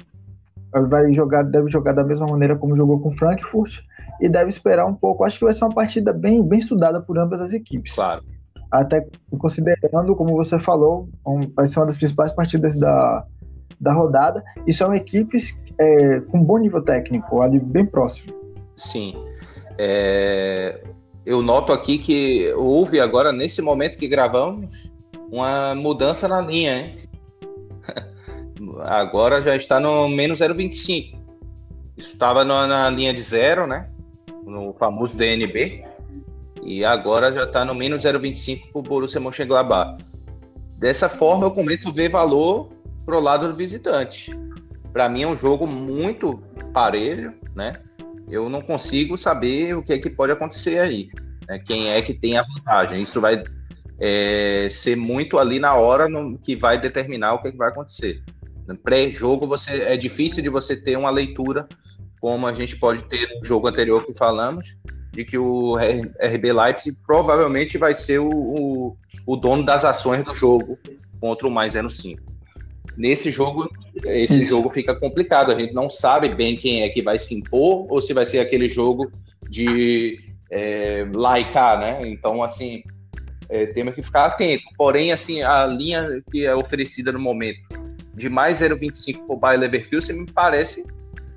vai 0.89 1.13
jogar, 1.13 1.43
deve 1.43 1.69
jogar 1.71 1.93
da 1.93 2.05
mesma 2.05 2.25
maneira 2.27 2.55
como 2.55 2.77
jogou 2.77 3.01
com 3.01 3.09
o 3.09 3.17
Frankfurt 3.17 3.81
e 4.21 4.29
deve 4.29 4.51
esperar 4.51 4.87
um 4.87 4.95
pouco. 4.95 5.25
Acho 5.25 5.41
que 5.41 5.45
vai 5.45 5.53
ser 5.53 5.65
uma 5.65 5.75
partida 5.75 6.13
bem, 6.13 6.41
bem 6.41 6.61
estudada 6.61 7.01
por 7.01 7.19
ambas 7.19 7.41
as 7.41 7.53
equipes. 7.53 7.93
Claro. 7.93 8.23
Até 8.71 9.05
considerando, 9.39 10.15
como 10.15 10.37
você 10.37 10.57
falou, 10.61 11.09
um, 11.27 11.41
vai 11.57 11.67
ser 11.67 11.81
uma 11.81 11.87
das 11.87 11.97
principais 11.97 12.33
partidas 12.33 12.77
da, 12.77 13.27
da 13.81 13.93
rodada. 13.93 14.45
E 14.69 14.73
são 14.73 14.95
equipes 14.95 15.59
é, 15.81 16.21
com 16.21 16.45
bom 16.45 16.59
nível 16.59 16.81
técnico, 16.81 17.43
ali 17.43 17.59
bem 17.59 17.85
próximo. 17.85 18.33
Sim. 18.77 19.15
É, 19.83 20.79
eu 21.25 21.41
noto 21.41 21.73
aqui 21.73 21.97
que 21.97 22.53
houve 22.53 23.01
agora, 23.01 23.33
nesse 23.33 23.63
momento 23.63 23.97
que 23.97 24.07
gravamos, 24.07 24.91
uma 25.33 25.75
mudança 25.75 26.29
na 26.29 26.43
linha, 26.43 26.79
hein? 26.79 27.09
Agora 28.85 29.41
já 29.41 29.57
está 29.57 29.81
no 29.81 30.07
menos 30.07 30.41
0,25. 30.41 31.19
Isso 31.97 32.13
estava 32.13 32.45
na 32.45 32.91
linha 32.91 33.15
de 33.15 33.23
zero, 33.23 33.67
né? 33.67 33.89
No 34.45 34.75
famoso 34.75 35.17
DNB. 35.17 35.83
E 36.63 36.85
agora 36.85 37.33
já 37.33 37.45
está 37.45 37.65
no 37.65 37.75
menos 37.75 38.05
0,25 38.05 38.71
para 38.71 38.79
o 38.79 38.83
Borussia 38.83 39.19
Mönchengladbach. 39.19 40.05
Dessa 40.77 41.09
forma, 41.09 41.47
eu 41.47 41.53
começo 41.53 41.89
a 41.89 41.93
ver 41.93 42.11
valor 42.11 42.69
pro 43.07 43.19
lado 43.19 43.49
do 43.49 43.57
visitante. 43.57 44.31
Para 44.93 45.09
mim 45.09 45.23
é 45.23 45.27
um 45.27 45.37
jogo 45.37 45.67
muito 45.67 46.39
parelho, 46.75 47.33
né? 47.55 47.81
Eu 48.31 48.49
não 48.49 48.63
consigo 48.63 49.19
saber 49.19 49.77
o 49.77 49.83
que 49.83 49.93
é 49.93 49.99
que 49.99 50.09
pode 50.09 50.33
acontecer 50.33 50.79
aí. 50.79 51.11
Né? 51.49 51.59
Quem 51.59 51.91
é 51.91 52.01
que 52.01 52.15
tem 52.15 52.39
a 52.39 52.43
vantagem? 52.43 53.03
Isso 53.03 53.21
vai 53.21 53.43
é, 53.99 54.69
ser 54.71 54.97
muito 54.97 55.39
ali 55.39 55.59
na 55.59 55.75
hora 55.75 56.09
no, 56.09 56.39
que 56.39 56.57
vai 56.57 56.81
determinar 56.81 57.35
o 57.35 57.43
que, 57.43 57.49
é 57.49 57.51
que 57.53 57.59
vai 57.59 57.69
acontecer. 57.69 58.23
Pré-jogo 58.85 59.49
você 59.49 59.73
é 59.83 59.97
difícil 59.97 60.43
de 60.43 60.49
você 60.49 60.77
ter 60.77 60.97
uma 60.97 61.11
leitura 61.11 61.67
como 62.21 62.47
a 62.47 62.53
gente 62.53 62.77
pode 62.77 63.03
ter 63.05 63.29
no 63.39 63.45
jogo 63.45 63.67
anterior 63.67 64.05
que 64.05 64.15
falamos, 64.15 64.77
de 65.11 65.25
que 65.25 65.39
o 65.39 65.77
RB 65.77 66.53
Leipzig 66.53 66.97
provavelmente 67.05 67.79
vai 67.79 67.95
ser 67.95 68.21
o, 68.21 68.29
o, 68.29 68.97
o 69.27 69.37
dono 69.37 69.65
das 69.65 69.85
ações 69.85 70.23
do 70.23 70.35
jogo 70.35 70.79
contra 71.21 71.49
o 71.49 71.51
mais 71.51 71.73
05. 71.73 72.23
Nesse 72.97 73.31
jogo, 73.31 73.71
esse 74.05 74.41
Isso. 74.41 74.51
jogo 74.51 74.71
fica 74.71 74.95
complicado. 74.95 75.51
A 75.51 75.59
gente 75.59 75.73
não 75.73 75.89
sabe 75.89 76.29
bem 76.29 76.57
quem 76.57 76.83
é 76.83 76.89
que 76.89 77.03
vai 77.03 77.19
se 77.19 77.35
impor 77.35 77.87
ou 77.91 78.01
se 78.01 78.13
vai 78.13 78.27
ser 78.27 78.41
aquele 78.41 78.69
jogo 78.69 79.11
de 79.49 80.19
é, 80.51 81.07
laicar, 81.15 81.79
né? 81.79 82.01
Então, 82.09 82.43
assim, 82.43 82.83
é, 83.49 83.67
temos 83.67 83.95
que 83.95 84.03
ficar 84.03 84.27
atento. 84.27 84.65
Porém, 84.77 85.13
assim, 85.13 85.43
a 85.43 85.67
linha 85.67 86.23
que 86.31 86.45
é 86.45 86.55
oferecida 86.55 87.13
no 87.13 87.21
momento 87.21 87.61
de 88.15 88.29
mais 88.29 88.61
0,25 88.61 89.27
para 89.27 89.35
o 89.35 89.39
Bayer 89.39 89.61
Leverkusen 89.61 90.17
me 90.17 90.31
parece 90.31 90.85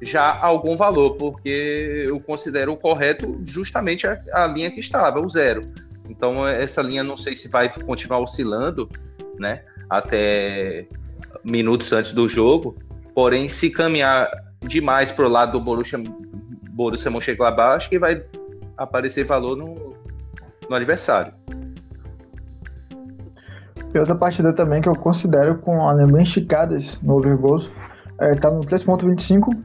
já 0.01 0.37
algum 0.37 0.75
valor, 0.75 1.15
porque 1.15 2.05
eu 2.07 2.19
considero 2.19 2.73
o 2.73 2.77
correto 2.77 3.41
justamente 3.45 4.05
a, 4.05 4.21
a 4.33 4.47
linha 4.47 4.69
que 4.69 4.79
estava, 4.79 5.19
o 5.19 5.29
zero. 5.29 5.71
Então 6.09 6.45
essa 6.45 6.81
linha 6.81 7.03
não 7.03 7.15
sei 7.15 7.35
se 7.35 7.47
vai 7.47 7.73
continuar 7.73 8.19
oscilando, 8.19 8.89
né, 9.39 9.63
até 9.89 10.85
minutos 11.43 11.91
antes 11.91 12.11
do 12.11 12.27
jogo. 12.27 12.75
Porém, 13.13 13.47
se 13.47 13.69
caminhar 13.69 14.29
demais 14.61 15.11
para 15.11 15.25
o 15.25 15.29
lado 15.29 15.53
do 15.53 15.61
Borussia, 15.61 16.01
Borussia 16.71 17.11
Mönchengladbach, 17.11 17.77
acho 17.77 17.89
que 17.89 17.99
vai 17.99 18.23
aparecer 18.77 19.23
valor 19.25 19.55
no, 19.55 19.95
no 20.69 20.75
adversário. 20.75 21.33
E 23.93 23.99
outra 23.99 24.15
partida 24.15 24.51
também 24.53 24.81
que 24.81 24.89
eu 24.89 24.95
considero 24.95 25.59
com 25.59 25.87
alemanhas 25.87 26.29
esticadas 26.29 26.99
no 27.01 27.17
overgoals, 27.17 27.69
é, 28.19 28.31
tá 28.31 28.49
no 28.49 28.61
3.25 28.61 29.55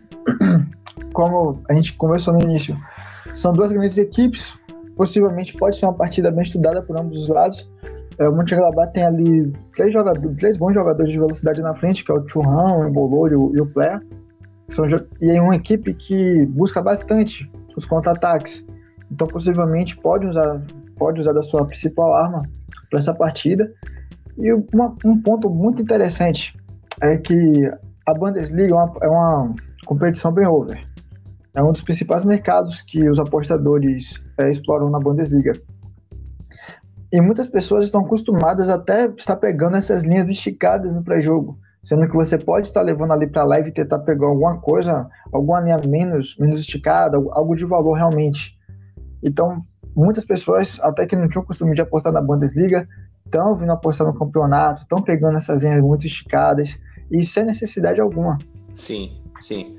como 1.15 1.63
a 1.69 1.75
gente 1.75 1.95
conversou 1.95 2.35
no 2.35 2.43
início, 2.43 2.77
são 3.35 3.53
duas 3.53 3.73
grandes 3.73 3.97
equipes, 3.97 4.55
possivelmente 4.97 5.57
pode 5.57 5.77
ser 5.77 5.87
uma 5.87 5.95
partida 5.95 6.31
bem 6.31 6.43
estudada 6.43 6.83
por 6.83 6.99
ambos 6.99 7.23
os 7.23 7.29
lados. 7.29 7.69
É, 8.19 8.29
o 8.29 8.35
Mönchengladbach 8.35 8.93
tem 8.93 9.05
ali 9.05 9.53
três, 9.77 9.93
jogadores, 9.93 10.37
três 10.37 10.57
bons 10.57 10.75
jogadores 10.75 11.11
de 11.13 11.19
velocidade 11.19 11.63
na 11.63 11.75
frente, 11.75 12.05
que 12.05 12.11
é 12.11 12.15
o 12.15 12.29
Churrão, 12.29 12.81
o 12.81 12.89
Embolor 12.89 13.33
e 13.33 13.37
o, 13.37 13.53
e. 13.55 14.19
São, 14.69 14.85
e 15.21 15.31
é 15.31 15.41
uma 15.41 15.57
equipe 15.57 15.95
que 15.95 16.45
busca 16.47 16.83
bastante 16.83 17.51
os 17.77 17.87
contra-ataques. 17.87 18.67
Então, 19.11 19.27
possivelmente, 19.27 19.97
pode 19.97 20.27
usar, 20.27 20.61
pode 20.97 21.21
usar 21.21 21.33
da 21.33 21.43
sua 21.43 21.65
principal 21.65 22.13
arma 22.13 22.43
para 22.91 22.99
essa 22.99 23.15
partida. 23.15 23.73
E 24.37 24.53
uma, 24.53 24.95
um 25.05 25.21
ponto 25.23 25.49
muito 25.49 25.81
interessante 25.81 26.55
é 27.01 27.17
que 27.17 27.71
a 28.07 28.15
Bundesliga 28.15 28.75
é 28.75 28.77
uma, 28.77 28.93
é 29.03 29.09
uma 29.09 29.55
competição 29.87 30.33
bem 30.33 30.47
over. 30.47 30.87
É 31.55 31.63
um 31.63 31.73
dos 31.73 31.83
principais 31.83 32.25
mercados 32.25 32.83
que 32.83 33.09
os 33.09 33.19
apostadores 33.19 34.23
é, 34.39 34.51
exploram 34.51 34.91
na 34.91 34.99
Bundesliga. 34.99 35.53
E 37.13 37.21
muitas 37.21 37.47
pessoas 37.47 37.85
estão 37.87 38.03
acostumadas 38.03 38.69
até 38.69 39.07
estar 39.17 39.37
pegando 39.37 39.77
essas 39.77 40.03
linhas 40.03 40.29
esticadas 40.29 40.95
no 40.95 41.03
pré-jogo, 41.03 41.59
sendo 41.83 42.07
que 42.07 42.15
você 42.15 42.37
pode 42.37 42.67
estar 42.67 42.83
levando 42.83 43.13
ali 43.13 43.27
para 43.27 43.43
a 43.43 43.47
live 43.47 43.71
e 43.71 43.73
tentar 43.73 44.01
pegar 44.01 44.27
alguma 44.27 44.61
coisa, 44.61 45.09
alguma 45.33 45.61
linha 45.61 45.79
menos, 45.87 46.37
menos 46.39 46.61
esticada, 46.61 47.17
algo 47.17 47.57
de 47.57 47.65
valor 47.65 47.95
realmente. 47.95 48.59
Então, 49.23 49.63
muitas 49.97 50.25
pessoas, 50.25 50.79
até 50.83 51.07
que 51.07 51.17
não 51.17 51.29
tinham 51.29 51.45
costume 51.45 51.75
de 51.75 51.81
apostar 51.81 52.13
na 52.13 52.21
Bundesliga, 52.21 52.87
estão 53.25 53.55
vindo 53.57 53.73
apostar 53.73 54.07
no 54.07 54.19
campeonato, 54.19 54.83
estão 54.83 55.03
pegando 55.03 55.37
essas 55.37 55.63
linhas 55.63 55.83
muito 55.83 56.07
esticadas 56.07 56.79
e 57.11 57.23
sem 57.23 57.45
necessidade 57.45 58.01
alguma. 58.01 58.37
Sim, 58.75 59.23
sim. 59.41 59.79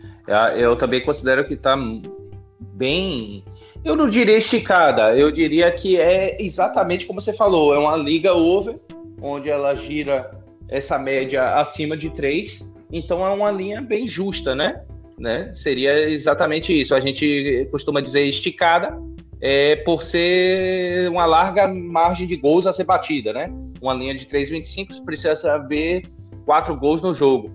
Eu 0.57 0.75
também 0.77 1.05
considero 1.05 1.47
que 1.47 1.53
está 1.53 1.75
bem. 2.73 3.43
Eu 3.83 3.95
não 3.95 4.09
diria 4.09 4.37
esticada, 4.37 5.15
eu 5.17 5.31
diria 5.31 5.71
que 5.71 5.99
é 5.99 6.37
exatamente 6.39 7.05
como 7.05 7.21
você 7.21 7.33
falou: 7.33 7.73
é 7.73 7.79
uma 7.79 7.95
liga 7.95 8.33
over, 8.33 8.79
onde 9.21 9.49
ela 9.49 9.75
gira 9.75 10.31
essa 10.67 10.99
média 10.99 11.55
acima 11.55 11.97
de 11.97 12.09
3, 12.09 12.71
então 12.91 13.25
é 13.25 13.29
uma 13.29 13.49
linha 13.49 13.81
bem 13.81 14.05
justa, 14.07 14.53
né? 14.53 14.81
né? 15.19 15.51
Seria 15.53 16.09
exatamente 16.09 16.77
isso. 16.79 16.95
A 16.95 16.99
gente 16.99 17.67
costuma 17.71 18.01
dizer 18.01 18.23
esticada 18.23 18.97
é, 19.41 19.75
por 19.77 20.01
ser 20.01 21.09
uma 21.09 21.25
larga 21.25 21.67
margem 21.67 22.25
de 22.25 22.35
gols 22.35 22.65
a 22.65 22.73
ser 22.73 22.85
batida, 22.85 23.33
né? 23.33 23.51
Uma 23.81 23.93
linha 23.93 24.15
de 24.15 24.25
3,25 24.25 25.03
precisa 25.03 25.53
haver 25.53 26.03
quatro 26.45 26.75
gols 26.75 27.01
no 27.01 27.13
jogo. 27.13 27.51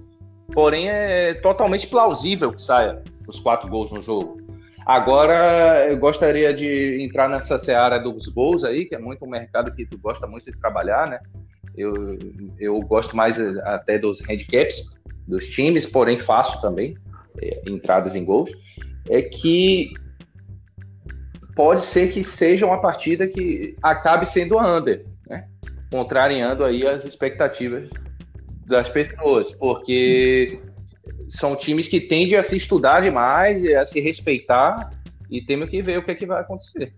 Porém, 0.52 0.88
é 0.88 1.34
totalmente 1.34 1.86
plausível 1.86 2.52
que 2.52 2.62
saia 2.62 3.02
os 3.26 3.38
quatro 3.40 3.68
gols 3.68 3.90
no 3.90 4.02
jogo. 4.02 4.43
Agora, 4.86 5.86
eu 5.88 5.96
gostaria 5.96 6.52
de 6.52 7.02
entrar 7.02 7.28
nessa 7.28 7.58
seara 7.58 7.98
dos 7.98 8.26
gols 8.28 8.64
aí, 8.64 8.84
que 8.84 8.94
é 8.94 8.98
muito 8.98 9.24
um 9.24 9.28
mercado 9.28 9.74
que 9.74 9.86
tu 9.86 9.98
gosta 9.98 10.26
muito 10.26 10.50
de 10.50 10.58
trabalhar, 10.58 11.08
né? 11.08 11.20
Eu, 11.76 12.18
eu 12.58 12.80
gosto 12.80 13.16
mais 13.16 13.38
até 13.64 13.98
dos 13.98 14.20
handicaps 14.20 14.98
dos 15.26 15.48
times, 15.48 15.86
porém 15.86 16.18
faço 16.18 16.60
também 16.60 16.94
é, 17.40 17.62
entradas 17.66 18.14
em 18.14 18.24
gols. 18.24 18.50
É 19.08 19.22
que 19.22 19.92
pode 21.56 21.82
ser 21.82 22.12
que 22.12 22.22
seja 22.22 22.66
uma 22.66 22.80
partida 22.80 23.26
que 23.26 23.74
acabe 23.82 24.26
sendo 24.26 24.58
under, 24.58 25.04
né? 25.26 25.48
Contrariando 25.90 26.62
aí 26.62 26.86
as 26.86 27.04
expectativas 27.04 27.88
das 28.66 28.88
pessoas, 28.88 29.52
porque 29.54 30.58
são 31.28 31.56
times 31.56 31.88
que 31.88 32.00
tendem 32.00 32.36
a 32.36 32.42
se 32.42 32.56
estudar 32.56 33.00
demais, 33.00 33.64
a 33.76 33.86
se 33.86 34.00
respeitar, 34.00 34.90
e 35.30 35.42
temos 35.42 35.68
que 35.68 35.82
ver 35.82 35.98
o 35.98 36.04
que, 36.04 36.10
é 36.10 36.14
que 36.14 36.26
vai 36.26 36.40
acontecer. 36.40 36.94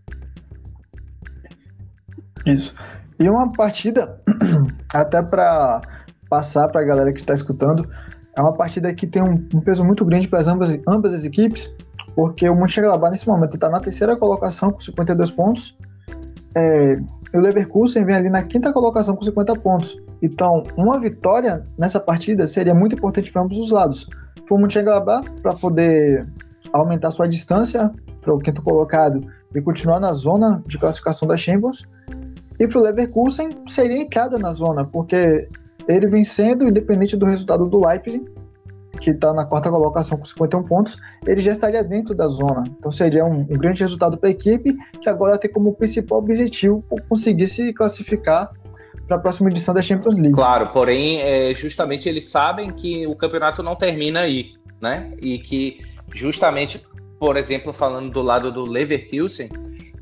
Isso. 2.45 2.75
E 3.19 3.29
uma 3.29 3.51
partida, 3.53 4.21
até 4.93 5.23
para 5.23 5.81
passar 6.29 6.69
para 6.69 6.81
a 6.81 6.85
galera 6.85 7.13
que 7.13 7.21
está 7.21 7.35
escutando, 7.35 7.89
é 8.37 8.41
uma 8.41 8.53
partida 8.53 8.93
que 8.95 9.07
tem 9.07 9.23
um, 9.23 9.35
um 9.55 9.61
peso 9.61 9.85
muito 9.85 10.05
grande 10.05 10.29
para 10.29 10.41
ambas, 10.51 10.79
ambas 10.87 11.15
as 11.15 11.25
equipes, 11.25 11.75
porque 12.15 12.49
o 12.49 12.55
Mönchengladbach 12.55 13.11
nesse 13.11 13.27
momento 13.27 13.55
está 13.55 13.71
na 13.71 13.81
terceira 13.81 14.17
colocação 14.17 14.71
com 14.71 14.81
52 14.81 15.31
pontos, 15.31 15.77
é, 16.55 16.99
o 17.35 17.41
Leverkusen 17.41 18.05
vem 18.05 18.15
ali 18.15 18.31
na 18.31 18.43
quinta 18.43 18.73
colocação 18.73 19.15
com 19.15 19.23
50 19.23 19.55
pontos. 19.57 19.97
Então, 20.27 20.65
uma 20.77 20.99
vitória 20.99 21.65
nessa 21.79 22.01
partida 22.01 22.49
seria 22.49 22.75
muito 22.75 22.97
importante 22.97 23.31
para 23.31 23.43
ambos 23.43 23.59
os 23.59 23.71
lados. 23.71 24.09
Para 24.45 24.57
o 24.57 24.59
Mönchengladbach, 24.59 25.31
para 25.41 25.55
poder 25.55 26.27
aumentar 26.73 27.13
sua 27.13 27.29
distância 27.29 27.93
para 28.21 28.35
o 28.35 28.39
quinto 28.39 28.61
colocado 28.61 29.25
e 29.55 29.61
continuar 29.61 30.01
na 30.01 30.13
zona 30.13 30.63
de 30.67 30.79
classificação 30.79 31.29
da 31.29 31.37
Champions, 31.37 31.85
e 32.59 32.67
para 32.67 32.79
o 32.79 32.83
Leverkusen 32.83 33.51
seria 33.69 34.03
entrada 34.03 34.37
na 34.37 34.53
zona, 34.53 34.85
porque 34.85 35.49
ele 35.87 36.09
vencendo, 36.09 36.69
independente 36.69 37.17
do 37.17 37.25
resultado 37.25 37.67
do 37.67 37.87
Leipzig, 37.87 38.25
que 39.01 39.11
está 39.11 39.33
na 39.33 39.45
quarta 39.45 39.71
colocação 39.71 40.19
com 40.19 40.25
51 40.25 40.65
pontos, 40.65 40.99
ele 41.25 41.41
já 41.41 41.53
estaria 41.53 41.85
dentro 41.85 42.15
da 42.17 42.27
zona. 42.27 42.65
Então 42.79 42.91
seria 42.91 43.25
um, 43.25 43.43
um 43.43 43.59
grande 43.59 43.83
resultado 43.83 44.19
para 44.19 44.29
a 44.29 44.33
equipe, 44.33 44.77
que 45.01 45.09
agora 45.09 45.39
tem 45.39 45.53
como 45.53 45.75
principal 45.75 46.19
objetivo 46.19 46.83
conseguir 47.09 47.47
se 47.47 47.73
classificar 47.73 48.51
para 49.07 49.17
a 49.17 49.21
próxima 49.21 49.51
edição 49.51 49.73
da 49.73 49.83
Champions 49.83 50.17
League. 50.17 50.35
Claro, 50.35 50.69
porém, 50.69 51.21
é, 51.21 51.55
justamente 51.55 52.09
eles 52.09 52.27
sabem 52.27 52.71
que 52.71 53.07
o 53.07 53.15
campeonato 53.15 53.63
não 53.63 53.77
termina 53.77 54.21
aí, 54.21 54.55
né? 54.81 55.13
E 55.21 55.39
que 55.39 55.81
justamente, 56.13 56.85
por 57.19 57.37
exemplo, 57.37 57.73
falando 57.73 58.11
do 58.11 58.23
lado 58.23 58.51
do 58.51 58.63
Leverkusen, 58.69 59.49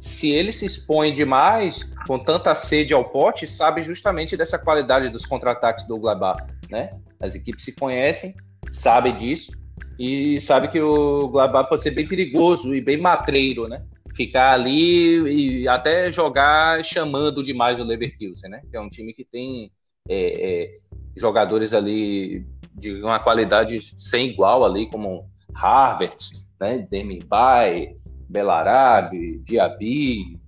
se 0.00 0.30
ele 0.30 0.52
se 0.52 0.66
expõe 0.66 1.12
demais, 1.12 1.88
com 2.06 2.18
tanta 2.18 2.54
sede 2.54 2.92
ao 2.92 3.04
pote, 3.04 3.46
sabe 3.46 3.82
justamente 3.82 4.36
dessa 4.36 4.58
qualidade 4.58 5.08
dos 5.08 5.24
contra-ataques 5.24 5.86
do 5.86 5.98
Gladbach, 5.98 6.42
né? 6.70 6.90
As 7.20 7.34
equipes 7.34 7.64
se 7.64 7.72
conhecem, 7.72 8.34
sabem 8.72 9.16
disso 9.16 9.52
e 9.98 10.40
sabe 10.40 10.68
que 10.68 10.80
o 10.80 11.28
Gladbach 11.28 11.68
pode 11.68 11.82
ser 11.82 11.92
bem 11.92 12.06
perigoso 12.06 12.74
e 12.74 12.80
bem 12.80 13.00
matreiro, 13.00 13.68
né? 13.68 13.82
Ficar 14.14 14.52
ali 14.52 15.62
e 15.62 15.68
até 15.68 16.10
jogar 16.12 16.84
chamando 16.84 17.42
demais 17.42 17.78
o 17.80 17.84
Leverkusen, 17.84 18.50
né? 18.50 18.62
Que 18.70 18.76
é 18.76 18.80
um 18.80 18.88
time 18.88 19.12
que 19.12 19.24
tem 19.24 19.70
é, 20.08 20.64
é, 20.64 20.78
jogadores 21.16 21.72
ali 21.72 22.46
de 22.72 23.02
uma 23.02 23.18
qualidade 23.18 23.80
sem 23.96 24.30
igual 24.30 24.64
ali, 24.64 24.88
como 24.88 25.28
Harvard, 25.54 26.16
né? 26.60 26.86
Demi 26.90 27.20
Bay, 27.24 27.96
Belarabe, 28.28 29.38
Diaby, 29.44 30.38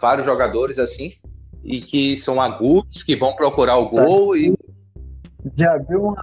vários 0.00 0.26
jogadores 0.26 0.78
assim, 0.78 1.12
e 1.62 1.80
que 1.80 2.16
são 2.16 2.40
agudos, 2.40 3.02
que 3.02 3.16
vão 3.16 3.34
procurar 3.34 3.76
o 3.76 3.88
gol 3.88 4.32
tá. 4.32 4.38
e. 4.38 4.54
Diaby 5.54 5.92
é 5.92 5.96
uma. 5.96 6.22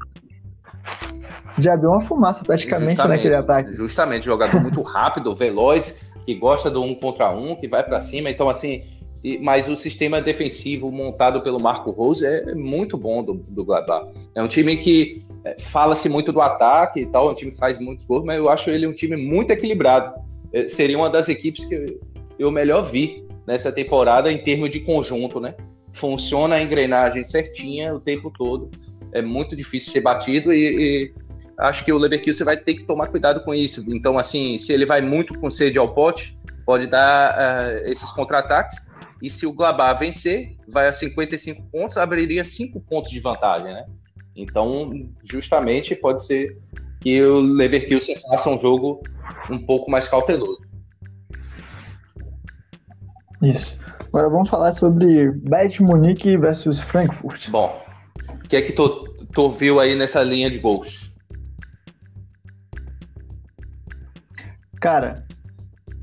Diaby 1.57 1.85
é 1.85 1.89
uma 1.89 2.01
fumaça 2.01 2.43
praticamente 2.43 2.91
justamente, 2.91 3.17
naquele 3.17 3.35
ataque. 3.35 3.73
Justamente, 3.73 4.25
jogador 4.25 4.61
muito 4.61 4.81
rápido, 4.81 5.35
veloz, 5.35 5.95
que 6.25 6.35
gosta 6.35 6.69
do 6.69 6.81
um 6.81 6.95
contra 6.95 7.31
um, 7.31 7.55
que 7.55 7.67
vai 7.67 7.83
para 7.83 7.99
cima. 7.99 8.29
Então, 8.29 8.49
assim, 8.49 8.83
mas 9.39 9.69
o 9.69 9.75
sistema 9.75 10.21
defensivo 10.21 10.91
montado 10.91 11.41
pelo 11.41 11.59
Marco 11.59 11.91
Rose 11.91 12.25
é 12.25 12.55
muito 12.55 12.97
bom 12.97 13.23
do, 13.23 13.33
do 13.33 13.63
Gladbach. 13.63 14.11
É 14.35 14.41
um 14.41 14.47
time 14.47 14.75
que 14.77 15.23
é, 15.45 15.59
fala-se 15.59 16.09
muito 16.09 16.31
do 16.31 16.41
ataque 16.41 17.01
e 17.01 17.05
tal, 17.05 17.29
é 17.29 17.31
um 17.31 17.35
time 17.35 17.51
que 17.51 17.57
faz 17.57 17.77
muitos 17.79 18.05
gols, 18.05 18.23
mas 18.23 18.37
eu 18.37 18.49
acho 18.49 18.69
ele 18.69 18.87
um 18.87 18.93
time 18.93 19.15
muito 19.15 19.51
equilibrado. 19.51 20.19
É, 20.51 20.67
seria 20.67 20.97
uma 20.97 21.09
das 21.09 21.29
equipes 21.29 21.65
que 21.65 21.99
eu 22.39 22.51
melhor 22.51 22.89
vi 22.91 23.23
nessa 23.45 23.71
temporada 23.71 24.31
em 24.31 24.39
termos 24.39 24.69
de 24.69 24.79
conjunto, 24.79 25.39
né? 25.39 25.55
Funciona 25.93 26.55
a 26.55 26.61
engrenagem 26.61 27.23
certinha 27.25 27.93
o 27.93 27.99
tempo 27.99 28.31
todo. 28.35 28.71
É 29.13 29.21
muito 29.21 29.55
difícil 29.55 29.91
ser 29.91 30.01
batido 30.01 30.53
e, 30.53 30.57
e 31.03 31.13
acho 31.61 31.85
que 31.85 31.93
o 31.93 31.97
Leverkusen 31.97 32.43
vai 32.43 32.57
ter 32.57 32.73
que 32.73 32.83
tomar 32.83 33.07
cuidado 33.07 33.43
com 33.43 33.53
isso. 33.53 33.83
Então, 33.87 34.17
assim, 34.17 34.57
se 34.57 34.73
ele 34.73 34.85
vai 34.85 34.99
muito 35.01 35.39
com 35.39 35.49
sede 35.49 35.77
ao 35.77 35.93
pote, 35.93 36.37
pode 36.65 36.87
dar 36.87 37.35
uh, 37.35 37.89
esses 37.89 38.11
contra-ataques. 38.11 38.77
E 39.21 39.29
se 39.29 39.45
o 39.45 39.53
Glabá 39.53 39.93
vencer, 39.93 40.57
vai 40.67 40.87
a 40.87 40.93
55 40.93 41.63
pontos, 41.71 41.97
abriria 41.97 42.43
5 42.43 42.79
pontos 42.81 43.11
de 43.11 43.19
vantagem, 43.19 43.71
né? 43.71 43.85
Então, 44.35 45.07
justamente, 45.23 45.95
pode 45.95 46.25
ser 46.25 46.57
que 46.99 47.21
o 47.21 47.39
Leverkusen 47.39 48.15
faça 48.19 48.49
um 48.49 48.57
jogo 48.57 49.03
um 49.49 49.59
pouco 49.59 49.91
mais 49.91 50.07
cauteloso. 50.07 50.61
Isso. 53.41 53.75
Agora 54.07 54.29
vamos 54.29 54.49
falar 54.49 54.71
sobre 54.71 55.31
Bayern 55.31 55.83
Munique 55.83 56.35
versus 56.37 56.79
Frankfurt. 56.79 57.49
Bom, 57.49 57.81
o 58.29 58.47
que 58.47 58.55
é 58.55 58.61
que 58.61 58.73
tu, 58.73 59.07
tu 59.31 59.49
viu 59.51 59.79
aí 59.79 59.95
nessa 59.95 60.23
linha 60.23 60.49
de 60.49 60.59
gols? 60.59 61.10
Cara, 64.81 65.23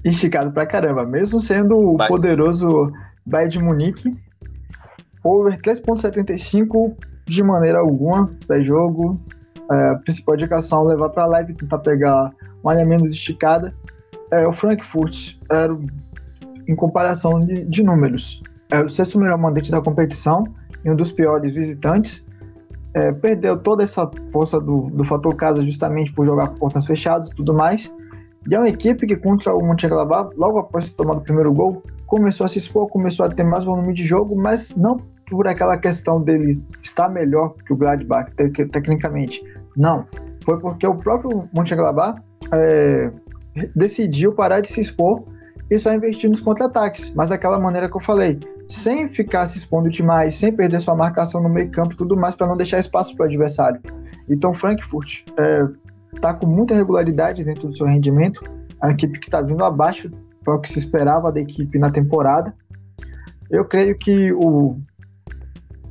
esticado 0.05 0.53
pra 0.53 0.65
caramba. 0.65 1.05
Mesmo 1.05 1.41
sendo 1.41 1.77
o 1.77 1.97
Vai. 1.97 2.09
poderoso 2.09 2.93
Bayern 3.27 3.59
Munique, 3.65 4.17
over 5.23 5.61
3.75 5.61 6.95
de 7.27 7.43
maneira 7.43 7.81
alguma 7.81 8.31
pré-jogo. 8.47 9.21
É, 9.71 9.91
a 9.91 9.97
principal 9.97 10.37
indicação 10.37 10.85
é 10.85 10.93
levar 10.95 11.11
para 11.11 11.27
live 11.27 11.55
tentar 11.55 11.79
pegar 11.79 12.33
uma 12.63 12.73
área 12.73 12.87
menos 12.87 13.13
esticada. 13.13 13.75
É, 14.31 14.47
o 14.47 14.53
Frankfurt 14.53 15.37
era, 15.51 15.77
em 16.67 16.77
comparação 16.77 17.41
de, 17.45 17.65
de 17.65 17.83
números, 17.83 18.41
era 18.71 18.87
o 18.87 18.89
sexto 18.89 19.19
melhor 19.19 19.39
mandante 19.39 19.71
da 19.71 19.81
competição 19.83 20.45
e 20.85 20.91
um 20.91 20.95
dos 20.95 21.11
piores 21.11 21.53
visitantes. 21.53 22.25
É, 22.95 23.13
perdeu 23.13 23.59
toda 23.59 23.83
essa 23.83 24.09
força 24.33 24.61
do, 24.61 24.89
do 24.91 25.05
fator 25.05 25.35
casa 25.35 25.63
justamente 25.63 26.13
por 26.13 26.25
jogar 26.25 26.49
com 26.49 26.57
portas 26.57 26.87
fechadas 26.87 27.29
e 27.29 27.35
tudo 27.35 27.53
mais. 27.53 27.93
E 28.51 28.55
é 28.55 28.59
uma 28.59 28.69
equipe 28.69 29.07
que 29.07 29.17
contra 29.17 29.55
o 29.55 29.63
Mönchengladbach, 29.63 30.35
logo 30.37 30.59
após 30.59 30.89
tomado 30.89 31.19
o 31.19 31.23
primeiro 31.23 31.53
gol, 31.53 31.83
começou 32.07 32.45
a 32.45 32.49
se 32.49 32.59
expor, 32.59 32.89
começou 32.89 33.27
a 33.27 33.29
ter 33.29 33.45
mais 33.45 33.65
volume 33.65 33.93
de 33.93 34.07
jogo, 34.07 34.35
mas 34.35 34.75
não 34.75 34.97
por 35.29 35.47
aquela 35.47 35.77
questão 35.77 36.23
dele 36.23 36.63
estar 36.83 37.11
melhor 37.11 37.55
que 37.67 37.73
o 37.75 37.77
Gladbach 37.77 38.33
tecnicamente. 38.35 39.43
Não, 39.77 40.07
foi 40.45 40.59
porque 40.59 40.87
o 40.87 40.95
próprio 40.95 41.47
Mönchengladbach 41.55 42.23
é, 42.51 43.13
decidiu 43.77 44.33
parar 44.33 44.61
de 44.61 44.69
se 44.69 44.81
expor 44.81 45.25
e 45.71 45.79
só 45.79 45.93
investir 45.93 46.31
nos 46.31 46.41
contra-ataques, 46.41 47.13
mas 47.15 47.29
daquela 47.29 47.59
maneira 47.59 47.91
que 47.91 47.97
eu 47.97 48.01
falei, 48.01 48.41
sem 48.67 49.11
ficar 49.11 49.45
se 49.45 49.59
expondo 49.59 49.91
demais, 49.91 50.37
sem 50.37 50.51
perder 50.51 50.81
sua 50.81 50.95
marcação 50.95 51.43
no 51.43 51.51
meio 51.51 51.71
campo 51.71 51.93
e 51.93 51.97
tudo 51.97 52.17
mais, 52.17 52.35
para 52.35 52.47
não 52.47 52.57
deixar 52.57 52.79
espaço 52.79 53.15
para 53.15 53.25
o 53.25 53.27
adversário. 53.27 53.79
Então, 54.27 54.55
Frankfurt 54.55 55.25
está 56.15 56.35
com 56.35 56.47
muita 56.47 56.75
regularidade 56.75 57.45
dentro 57.45 57.69
do 57.69 57.77
seu 57.77 57.87
rendimento, 57.87 58.43
é 58.83 58.89
a 58.89 58.91
equipe 58.91 59.19
que 59.19 59.29
está 59.29 59.41
vindo 59.41 59.65
abaixo 59.65 60.11
para 60.45 60.55
o 60.55 60.61
que 60.61 60.69
se 60.69 60.79
esperava 60.79 61.33
da 61.33 61.41
equipe 61.41 61.79
na 61.79 61.91
temporada. 61.91 62.55
Eu 63.51 63.65
creio 63.65 63.97
que 63.99 64.33
o, 64.33 64.79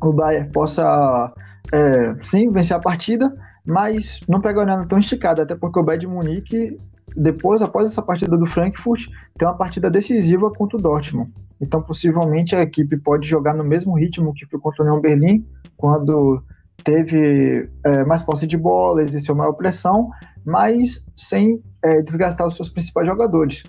o 0.02 0.14
Bayern 0.14 0.52
possa, 0.52 1.34
é, 1.72 2.16
sim, 2.24 2.52
vencer 2.52 2.76
a 2.76 2.80
partida, 2.80 3.34
mas 3.66 4.20
não 4.28 4.40
pega 4.40 4.64
a 4.64 4.86
tão 4.86 5.00
esticada, 5.00 5.44
até 5.44 5.56
porque 5.56 5.80
o 5.80 5.98
de 5.98 6.08
Munique, 6.08 6.80
depois, 7.16 7.62
após 7.62 7.90
essa 7.90 8.02
partida 8.02 8.38
do 8.38 8.46
Frankfurt, 8.46 9.08
tem 9.38 9.48
uma 9.48 9.58
partida 9.58 9.90
decisiva 9.90 10.52
contra 10.52 10.78
o 10.78 10.82
Dortmund. 10.82 11.32
Então, 11.60 11.82
possivelmente, 11.82 12.56
a 12.56 12.62
equipe 12.62 12.98
pode 12.98 13.28
jogar 13.28 13.54
no 13.56 13.64
mesmo 13.64 13.96
ritmo 13.96 14.34
que 14.34 14.46
foi 14.46 14.60
contra 14.60 14.84
o 14.84 14.88
União 14.88 15.02
Berlim, 15.02 15.46
quando 15.76 16.42
teve 16.84 17.70
é, 17.84 18.04
mais 18.06 18.24
posse 18.24 18.48
de 18.48 18.58
bola, 18.58 19.04
exerceu 19.04 19.36
maior 19.36 19.54
pressão, 19.54 20.10
mas 20.46 21.04
sem 21.16 21.62
é, 21.84 22.02
desgastar 22.02 22.48
os 22.48 22.56
seus 22.56 22.70
principais 22.70 23.08
jogadores. 23.08 23.64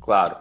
Claro, 0.00 0.36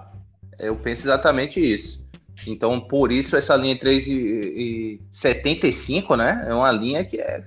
eu 0.58 0.76
penso 0.76 1.08
exatamente 1.08 1.60
isso. 1.60 2.00
Então, 2.48 2.80
por 2.80 3.12
isso, 3.12 3.36
essa 3.36 3.54
linha 3.56 3.78
3,75, 3.78 6.16
né? 6.16 6.46
É 6.48 6.54
uma 6.54 6.72
linha 6.72 7.04
que 7.04 7.20
é 7.20 7.44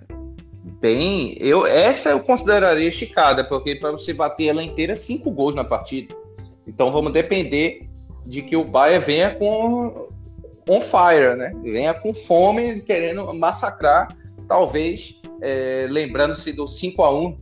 bem. 0.81 1.37
Eu, 1.41 1.67
essa 1.67 2.11
eu 2.11 2.21
consideraria 2.21 2.89
esticada, 2.89 3.43
porque 3.43 3.77
para 3.77 3.93
você 3.93 4.13
bater 4.13 4.49
ela 4.49 4.63
inteira, 4.63 4.95
cinco 4.97 5.31
gols 5.31 5.55
na 5.55 5.65
partida. 5.65 6.15
Então, 6.67 6.93
vamos 6.93 7.11
depender 7.13 7.89
de 8.27 8.43
que 8.43 8.55
o 8.57 8.65
Bayern 8.65 9.05
venha 9.05 9.35
com 9.35 10.09
on 10.68 10.81
fire, 10.81 11.37
né? 11.37 11.53
Venha 11.62 11.94
com 11.94 12.14
fome, 12.14 12.81
querendo 12.81 13.33
massacrar, 13.35 14.16
talvez, 14.48 15.20
é, 15.40 15.87
lembrando-se 15.90 16.53
do 16.53 16.66
5 16.66 17.03
a 17.03 17.14
1 17.14 17.38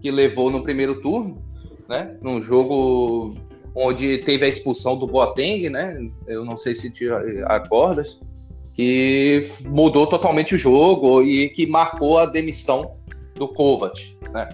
que 0.00 0.10
levou 0.10 0.50
no 0.50 0.62
primeiro 0.62 1.00
turno, 1.00 1.42
né? 1.88 2.16
Num 2.20 2.40
jogo 2.40 3.34
onde 3.74 4.18
teve 4.18 4.44
a 4.44 4.48
expulsão 4.48 4.96
do 4.96 5.06
Boateng, 5.06 5.68
né? 5.70 5.98
Eu 6.26 6.44
não 6.44 6.56
sei 6.56 6.74
se 6.74 6.90
te 6.90 7.08
acordas, 7.46 8.20
que 8.72 9.48
mudou 9.64 10.06
totalmente 10.06 10.54
o 10.54 10.58
jogo 10.58 11.22
e 11.22 11.48
que 11.48 11.66
marcou 11.66 12.18
a 12.18 12.26
demissão 12.26 12.96
do 13.34 13.48
Kovac, 13.48 14.16
né? 14.32 14.48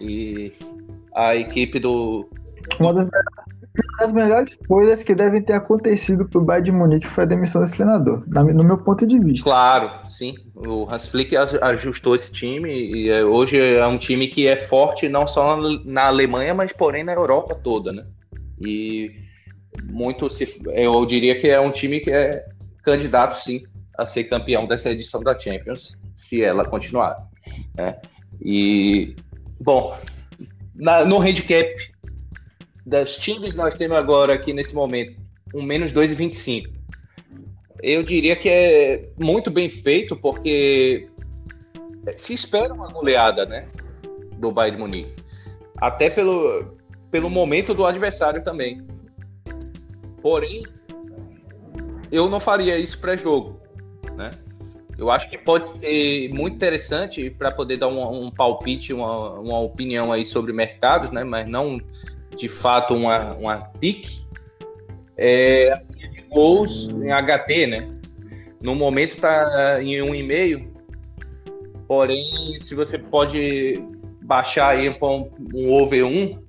E 0.00 0.52
a 1.14 1.36
equipe 1.36 1.78
do. 1.78 2.28
Uma 2.78 2.94
das, 2.94 3.08
das 3.98 4.12
melhores 4.12 4.56
coisas 4.66 5.02
que 5.02 5.14
devem 5.14 5.42
ter 5.42 5.52
acontecido 5.52 6.28
para 6.28 6.40
o 6.40 6.44
Bayern 6.44 6.64
de 6.64 6.72
Munique 6.72 7.08
foi 7.08 7.24
a 7.24 7.26
demissão 7.26 7.60
desse 7.60 7.74
treinador, 7.74 8.24
no 8.26 8.64
meu 8.64 8.78
ponto 8.78 9.06
de 9.06 9.18
vista. 9.18 9.44
Claro, 9.44 9.90
sim. 10.04 10.34
O 10.54 10.90
Hans 10.90 11.06
Flick 11.06 11.36
ajustou 11.36 12.14
esse 12.14 12.32
time 12.32 12.70
e 12.70 13.08
é, 13.10 13.24
hoje 13.24 13.58
é 13.58 13.86
um 13.86 13.98
time 13.98 14.26
que 14.28 14.46
é 14.46 14.56
forte 14.56 15.08
não 15.08 15.26
só 15.26 15.56
na 15.84 16.06
Alemanha, 16.06 16.52
mas 16.52 16.72
porém 16.72 17.04
na 17.04 17.12
Europa 17.12 17.54
toda, 17.54 17.92
né? 17.92 18.04
E 18.60 19.12
muitos, 19.84 20.36
eu 20.74 21.06
diria 21.06 21.38
que 21.38 21.48
é 21.48 21.60
um 21.60 21.70
time 21.70 22.00
que 22.00 22.10
é 22.10 22.44
candidato, 22.82 23.34
sim, 23.34 23.62
a 23.96 24.04
ser 24.04 24.24
campeão 24.24 24.66
dessa 24.66 24.90
edição 24.90 25.22
da 25.22 25.38
Champions, 25.38 25.96
se 26.16 26.42
ela 26.42 26.64
continuar. 26.64 27.16
Né? 27.76 27.96
E, 28.42 29.14
bom, 29.60 29.96
na, 30.74 31.04
no 31.04 31.18
handicap 31.18 31.68
das 32.84 33.16
times 33.16 33.54
nós 33.54 33.74
temos 33.74 33.96
agora 33.96 34.34
aqui 34.34 34.52
nesse 34.52 34.74
momento 34.74 35.20
um 35.54 35.62
menos 35.62 35.92
2,25. 35.92 36.70
Eu 37.82 38.02
diria 38.02 38.36
que 38.36 38.48
é 38.48 39.08
muito 39.18 39.50
bem 39.50 39.68
feito, 39.68 40.14
porque 40.16 41.08
se 42.16 42.34
espera 42.34 42.72
uma 42.72 42.88
goleada, 42.88 43.46
né? 43.46 43.68
Do 44.38 44.52
Bayern 44.52 44.76
de 44.76 44.82
Munique. 44.82 45.14
Até 45.76 46.10
pelo, 46.10 46.76
pelo 47.10 47.30
momento 47.30 47.74
do 47.74 47.86
adversário 47.86 48.44
também. 48.44 48.86
Porém, 50.20 50.62
eu 52.12 52.28
não 52.28 52.38
faria 52.38 52.78
isso 52.78 52.98
pré-jogo, 52.98 53.60
né? 54.14 54.30
Eu 54.98 55.10
acho 55.10 55.30
que 55.30 55.38
pode 55.38 55.66
ser 55.78 56.28
muito 56.34 56.56
interessante 56.56 57.30
para 57.30 57.50
poder 57.50 57.78
dar 57.78 57.88
um, 57.88 58.26
um 58.26 58.30
palpite, 58.30 58.92
uma, 58.92 59.40
uma, 59.40 59.58
opinião 59.58 60.12
aí 60.12 60.26
sobre 60.26 60.52
mercados, 60.52 61.10
né? 61.10 61.24
Mas 61.24 61.48
não 61.48 61.80
de 62.40 62.48
fato 62.48 62.94
uma, 62.94 63.34
uma 63.34 63.58
pique. 63.78 64.24
É 65.16 65.74
de 65.94 66.22
gols 66.30 66.88
em 66.88 67.10
HT, 67.10 67.66
né? 67.66 67.94
No 68.62 68.74
momento 68.74 69.14
está 69.14 69.82
em 69.82 70.00
um 70.02 70.14
e 70.14 70.22
meio, 70.22 70.72
porém 71.86 72.24
se 72.64 72.74
você 72.74 72.96
pode 72.96 73.84
baixar 74.22 74.68
aí 74.68 74.92
para 74.92 75.08
um, 75.08 75.30
um 75.54 75.72
over 75.72 76.04
1, 76.04 76.42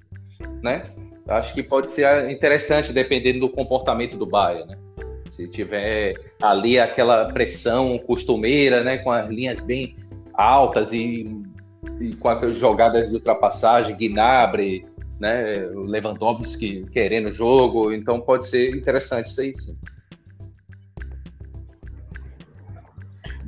né? 0.63 0.83
Acho 1.27 1.53
que 1.53 1.61
pode 1.61 1.91
ser 1.91 2.29
interessante 2.29 2.93
dependendo 2.93 3.41
do 3.41 3.49
comportamento 3.49 4.17
do 4.17 4.25
Bahia, 4.25 4.65
né? 4.65 4.77
Se 5.29 5.47
tiver 5.49 6.13
ali 6.41 6.79
aquela 6.79 7.25
pressão 7.25 7.97
costumeira, 7.99 8.83
né, 8.83 8.97
com 8.97 9.11
as 9.11 9.29
linhas 9.29 9.59
bem 9.61 9.95
altas 10.33 10.91
e, 10.91 11.29
e 11.99 12.15
com 12.15 12.29
as 12.29 12.57
jogadas 12.57 13.09
de 13.09 13.15
ultrapassagem, 13.15 13.95
Gnabry, 13.95 14.85
né, 15.21 15.67
Lewandowski 15.67 16.83
querendo 16.91 17.29
o 17.29 17.31
jogo, 17.31 17.93
então 17.93 18.19
pode 18.19 18.47
ser 18.47 18.75
interessante 18.75 19.27
isso 19.27 19.39
aí, 19.39 19.55
sim. 19.55 19.77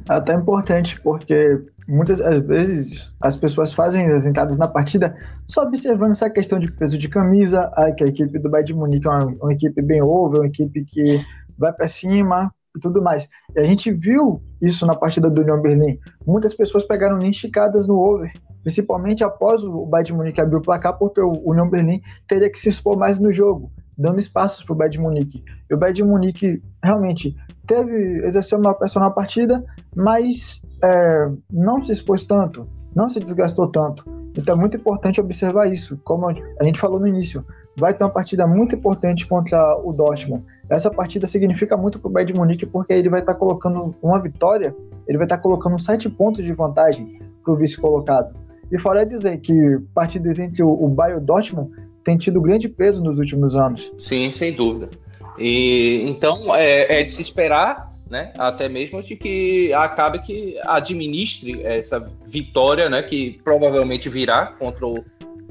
É 0.08 0.14
até 0.14 0.36
importante 0.36 1.02
porque 1.02 1.66
muitas 1.88 2.20
vezes 2.46 3.12
as 3.20 3.36
pessoas 3.36 3.74
fazem 3.74 4.06
as 4.12 4.26
entradas 4.26 4.58
na 4.58 4.68
partida 4.68 5.16
só 5.48 5.64
observando 5.64 6.12
essa 6.12 6.30
questão 6.30 6.60
de 6.60 6.72
peso 6.72 6.98
de 6.98 7.10
camisa, 7.10 7.72
que 7.98 8.04
a 8.04 8.08
equipe 8.08 8.38
do 8.38 8.52
Bayern 8.52 8.68
de 8.68 8.74
Munique 8.76 9.08
é 9.08 9.10
uma, 9.10 9.26
uma 9.42 9.54
equipe 9.54 9.82
bem 9.82 10.02
over, 10.02 10.42
uma 10.42 10.48
equipe 10.48 10.86
que 10.86 11.26
vai 11.58 11.74
para 11.74 11.88
cima 11.88 12.54
e 12.76 12.80
tudo 12.80 13.02
mais. 13.02 13.28
E 13.56 13.60
a 13.60 13.64
gente 13.64 13.92
viu 13.92 14.44
isso 14.62 14.86
na 14.86 14.96
partida 14.96 15.28
do 15.28 15.42
União 15.42 15.60
Berlim. 15.60 15.98
Muitas 16.26 16.54
pessoas 16.54 16.84
pegaram 16.84 17.18
nem 17.18 17.32
esticadas 17.32 17.88
no 17.88 17.98
over, 17.98 18.32
principalmente 18.64 19.24
após 19.24 19.64
o 19.64 19.86
Bayern 19.86 20.14
Munique 20.14 20.42
abrir 20.42 20.56
o 20.56 20.62
placar, 20.62 20.98
porque 20.98 21.22
o 21.22 21.42
União 21.46 21.70
Berlim 21.70 22.02
teria 22.28 22.50
que 22.50 22.58
se 22.58 22.70
expor 22.70 22.98
mais 22.98 23.20
no 23.20 23.32
jogo, 23.32 23.72
dando 23.98 24.20
espaços 24.20 24.64
para 24.64 24.74
o 24.74 24.76
Bayern 24.76 25.00
Munique. 25.00 25.44
E 25.70 25.74
o 25.74 25.78
Bayern 25.78 26.04
Munique 26.04 26.64
realmente 26.82 27.36
teve 27.68 28.26
exerceu 28.26 28.58
uma 28.58 28.74
pressão 28.74 29.02
na 29.02 29.10
partida, 29.10 29.64
mas 29.96 30.62
é, 30.84 31.30
não 31.52 31.82
se 31.82 31.92
expôs 31.92 32.24
tanto, 32.24 32.68
não 32.96 33.10
se 33.10 33.20
desgastou 33.20 33.68
tanto. 33.68 34.04
Então 34.36 34.56
é 34.56 34.58
muito 34.58 34.78
importante 34.78 35.22
observar 35.22 35.72
isso, 35.72 36.00
como 36.04 36.28
a 36.28 36.64
gente 36.64 36.80
falou 36.80 37.00
no 37.00 37.08
início. 37.08 37.46
Vai 37.78 37.94
ter 37.94 38.04
uma 38.04 38.10
partida 38.10 38.48
muito 38.48 38.76
importante 38.76 39.28
contra 39.28 39.78
o 39.78 39.94
Dortmund. 39.94 40.44
Essa 40.70 40.90
partida 40.90 41.28
significa 41.28 41.78
muito 41.78 42.00
para 42.00 42.10
o 42.10 42.12
Bayern 42.12 42.40
Munique 42.40 42.66
porque 42.66 42.94
ele 42.94 43.10
vai 43.10 43.20
estar 43.20 43.34
tá 43.34 43.40
colocando 43.40 43.96
uma 44.02 44.20
vitória, 44.20 44.76
ele 45.08 45.18
vai 45.18 45.26
estar 45.26 45.38
tá 45.38 45.44
colocando 45.44 45.80
sete 45.80 46.10
pontos 46.10 46.44
de 46.44 46.54
vantagem 46.54 47.20
para 47.44 47.54
o 47.54 47.56
vice 47.56 47.80
colocado. 47.80 48.34
E 48.72 48.80
fora 48.80 49.06
dizer 49.06 49.40
que 49.40 49.80
partidas 49.94 50.40
entre 50.40 50.64
o 50.64 50.88
Bayern 50.88 51.20
e 51.20 51.24
o 51.24 51.26
Dortmund 51.26 51.72
têm 52.04 52.18
tido 52.18 52.42
grande 52.42 52.68
peso 52.68 53.04
nos 53.04 53.20
últimos 53.20 53.56
anos. 53.56 53.92
Sim, 54.00 54.32
sem 54.32 54.54
dúvida. 54.54 54.90
E 55.38 56.04
então 56.08 56.56
é, 56.56 57.00
é 57.00 57.04
de 57.04 57.12
se 57.12 57.22
esperar 57.22 57.94
né? 58.14 58.32
Até 58.38 58.70
mesmo 58.70 59.02
de 59.02 59.16
que 59.16 59.74
acabe 59.74 60.20
que 60.20 60.56
administre 60.66 61.64
essa 61.64 62.00
vitória, 62.28 62.88
né? 62.88 63.02
Que 63.02 63.42
provavelmente 63.44 64.08
virá 64.08 64.46
contra 64.46 64.86
o, 64.86 65.04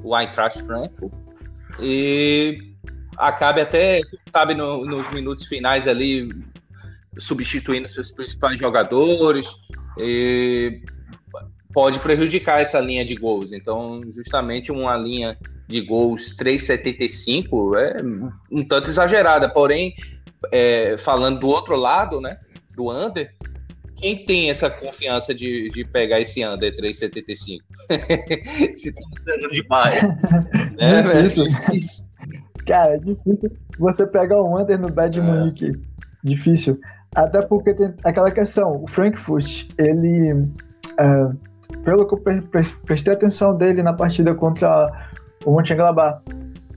o 0.04 0.16
Eintracht 0.16 0.62
Frankfurt 0.62 1.12
e 1.80 2.58
acabe 3.18 3.60
até, 3.60 4.00
sabe, 4.32 4.54
no, 4.54 4.84
nos 4.84 5.10
minutos 5.10 5.46
finais 5.46 5.88
ali 5.88 6.28
substituindo 7.18 7.88
seus 7.88 8.12
principais 8.12 8.60
jogadores 8.60 9.48
e 9.98 10.82
pode 11.72 11.98
prejudicar 12.00 12.60
essa 12.60 12.78
linha 12.80 13.04
de 13.04 13.14
gols. 13.14 13.52
Então, 13.52 14.00
justamente 14.14 14.70
uma 14.70 14.96
linha 14.96 15.36
de 15.66 15.80
gols 15.80 16.36
3,75 16.36 17.76
é 17.76 17.96
um 18.50 18.64
tanto 18.64 18.90
exagerada. 18.90 19.48
Porém, 19.48 19.94
é, 20.52 20.96
falando 20.98 21.40
do 21.40 21.48
outro 21.48 21.76
lado, 21.76 22.20
né? 22.20 22.38
do 22.74 22.90
under, 22.90 23.34
quem 23.96 24.24
tem 24.24 24.50
essa 24.50 24.68
confiança 24.68 25.34
de, 25.34 25.68
de 25.68 25.84
pegar 25.84 26.20
esse 26.20 26.44
under 26.44 26.74
3,75? 26.76 27.60
Se 28.74 28.92
tá 28.92 29.00
dando 29.24 29.50
demais. 29.50 30.02
é, 30.78 31.18
é 31.18 31.22
difícil. 31.22 32.04
Cara, 32.66 32.94
é 32.94 32.98
difícil 32.98 33.56
você 33.78 34.06
pegar 34.06 34.40
o 34.40 34.58
under 34.58 34.78
no 34.78 34.90
Bad 34.90 35.18
é. 35.18 35.22
Munique. 35.22 35.72
Difícil. 36.24 36.80
Até 37.14 37.42
porque 37.42 37.74
tem 37.74 37.94
aquela 38.04 38.30
questão, 38.30 38.82
o 38.82 38.88
Frankfurt, 38.88 39.66
ele. 39.78 40.48
É, 40.98 41.51
pelo 41.84 42.06
que 42.06 42.14
eu 42.14 42.22
prestei 42.84 43.12
atenção 43.12 43.56
dele 43.56 43.82
na 43.82 43.92
partida 43.92 44.34
contra 44.34 44.90
o 45.44 45.54
Mönchengladbach, 45.54 46.22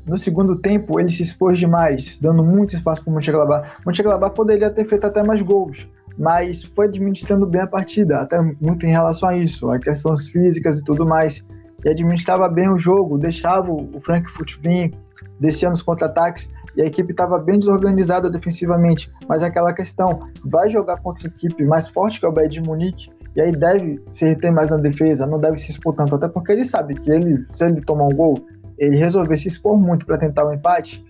no 0.06 0.18
segundo 0.18 0.56
tempo, 0.56 1.00
ele 1.00 1.10
se 1.10 1.24
expôs 1.24 1.58
demais, 1.58 2.18
dando 2.20 2.44
muito 2.44 2.76
espaço 2.76 3.04
para 3.04 3.10
o 3.10 3.14
Mönchengladbach. 3.14 3.68
Mönchengladbach 3.86 4.36
poderia 4.36 4.70
ter 4.70 4.88
feito 4.88 5.06
até 5.06 5.24
mais 5.24 5.42
gols, 5.42 5.90
mas 6.18 6.64
foi 6.64 6.86
administrando 6.86 7.46
bem 7.48 7.62
a 7.62 7.68
partida, 7.68 8.18
até 8.18 8.40
muito 8.40 8.86
em 8.86 8.92
relação 8.92 9.30
a 9.30 9.38
isso, 9.38 9.70
a 9.72 9.80
questões 9.80 10.30
físicas 10.30 10.80
e 10.80 10.84
tudo 10.84 11.06
mais. 11.06 11.44
E 11.84 11.90
administrava 11.90 12.48
bem 12.48 12.70
o 12.70 12.78
jogo, 12.78 13.18
deixava 13.18 13.72
o 13.72 14.00
Frankfurt 14.02 14.58
vir, 14.62 14.94
descia 15.40 15.70
nos 15.70 15.82
contra-ataques, 15.82 16.52
e 16.76 16.82
a 16.82 16.86
equipe 16.86 17.12
estava 17.12 17.40
bem 17.40 17.58
desorganizada 17.58 18.30
defensivamente. 18.30 19.12
Mas 19.28 19.42
aquela 19.42 19.74
questão, 19.74 20.28
vai 20.44 20.70
jogar 20.70 20.98
contra 20.98 21.28
a 21.28 21.32
equipe 21.32 21.64
mais 21.64 21.88
forte 21.88 22.20
que 22.20 22.26
é 22.26 22.30
o 22.30 22.32
Bayern 22.32 22.54
de 22.54 22.62
Munique, 22.62 23.10
e 23.36 23.42
aí 23.42 23.52
deve 23.52 24.02
se 24.12 24.26
reter 24.26 24.52
mais 24.52 24.70
na 24.70 24.78
defesa, 24.78 25.28
não 25.28 25.40
deve 25.40 25.58
se 25.58 25.72
expor 25.72 25.94
tanto, 25.94 26.16
até 26.16 26.28
porque 26.28 26.54
ele 26.54 26.64
sabe 26.64 26.96
que 26.96 27.12
ele, 27.12 27.46
se 27.54 27.66
ele 27.66 27.82
tomar 27.82 28.06
um 28.06 28.16
gol, 28.16 28.46
ele 28.78 28.98
resolver 28.98 29.36
se 29.38 29.48
expor 29.48 29.78
muito 29.78 30.06
para 30.06 30.18
tentar 30.18 30.46
o 30.46 30.50
um 30.50 30.54
empate, 30.54 31.04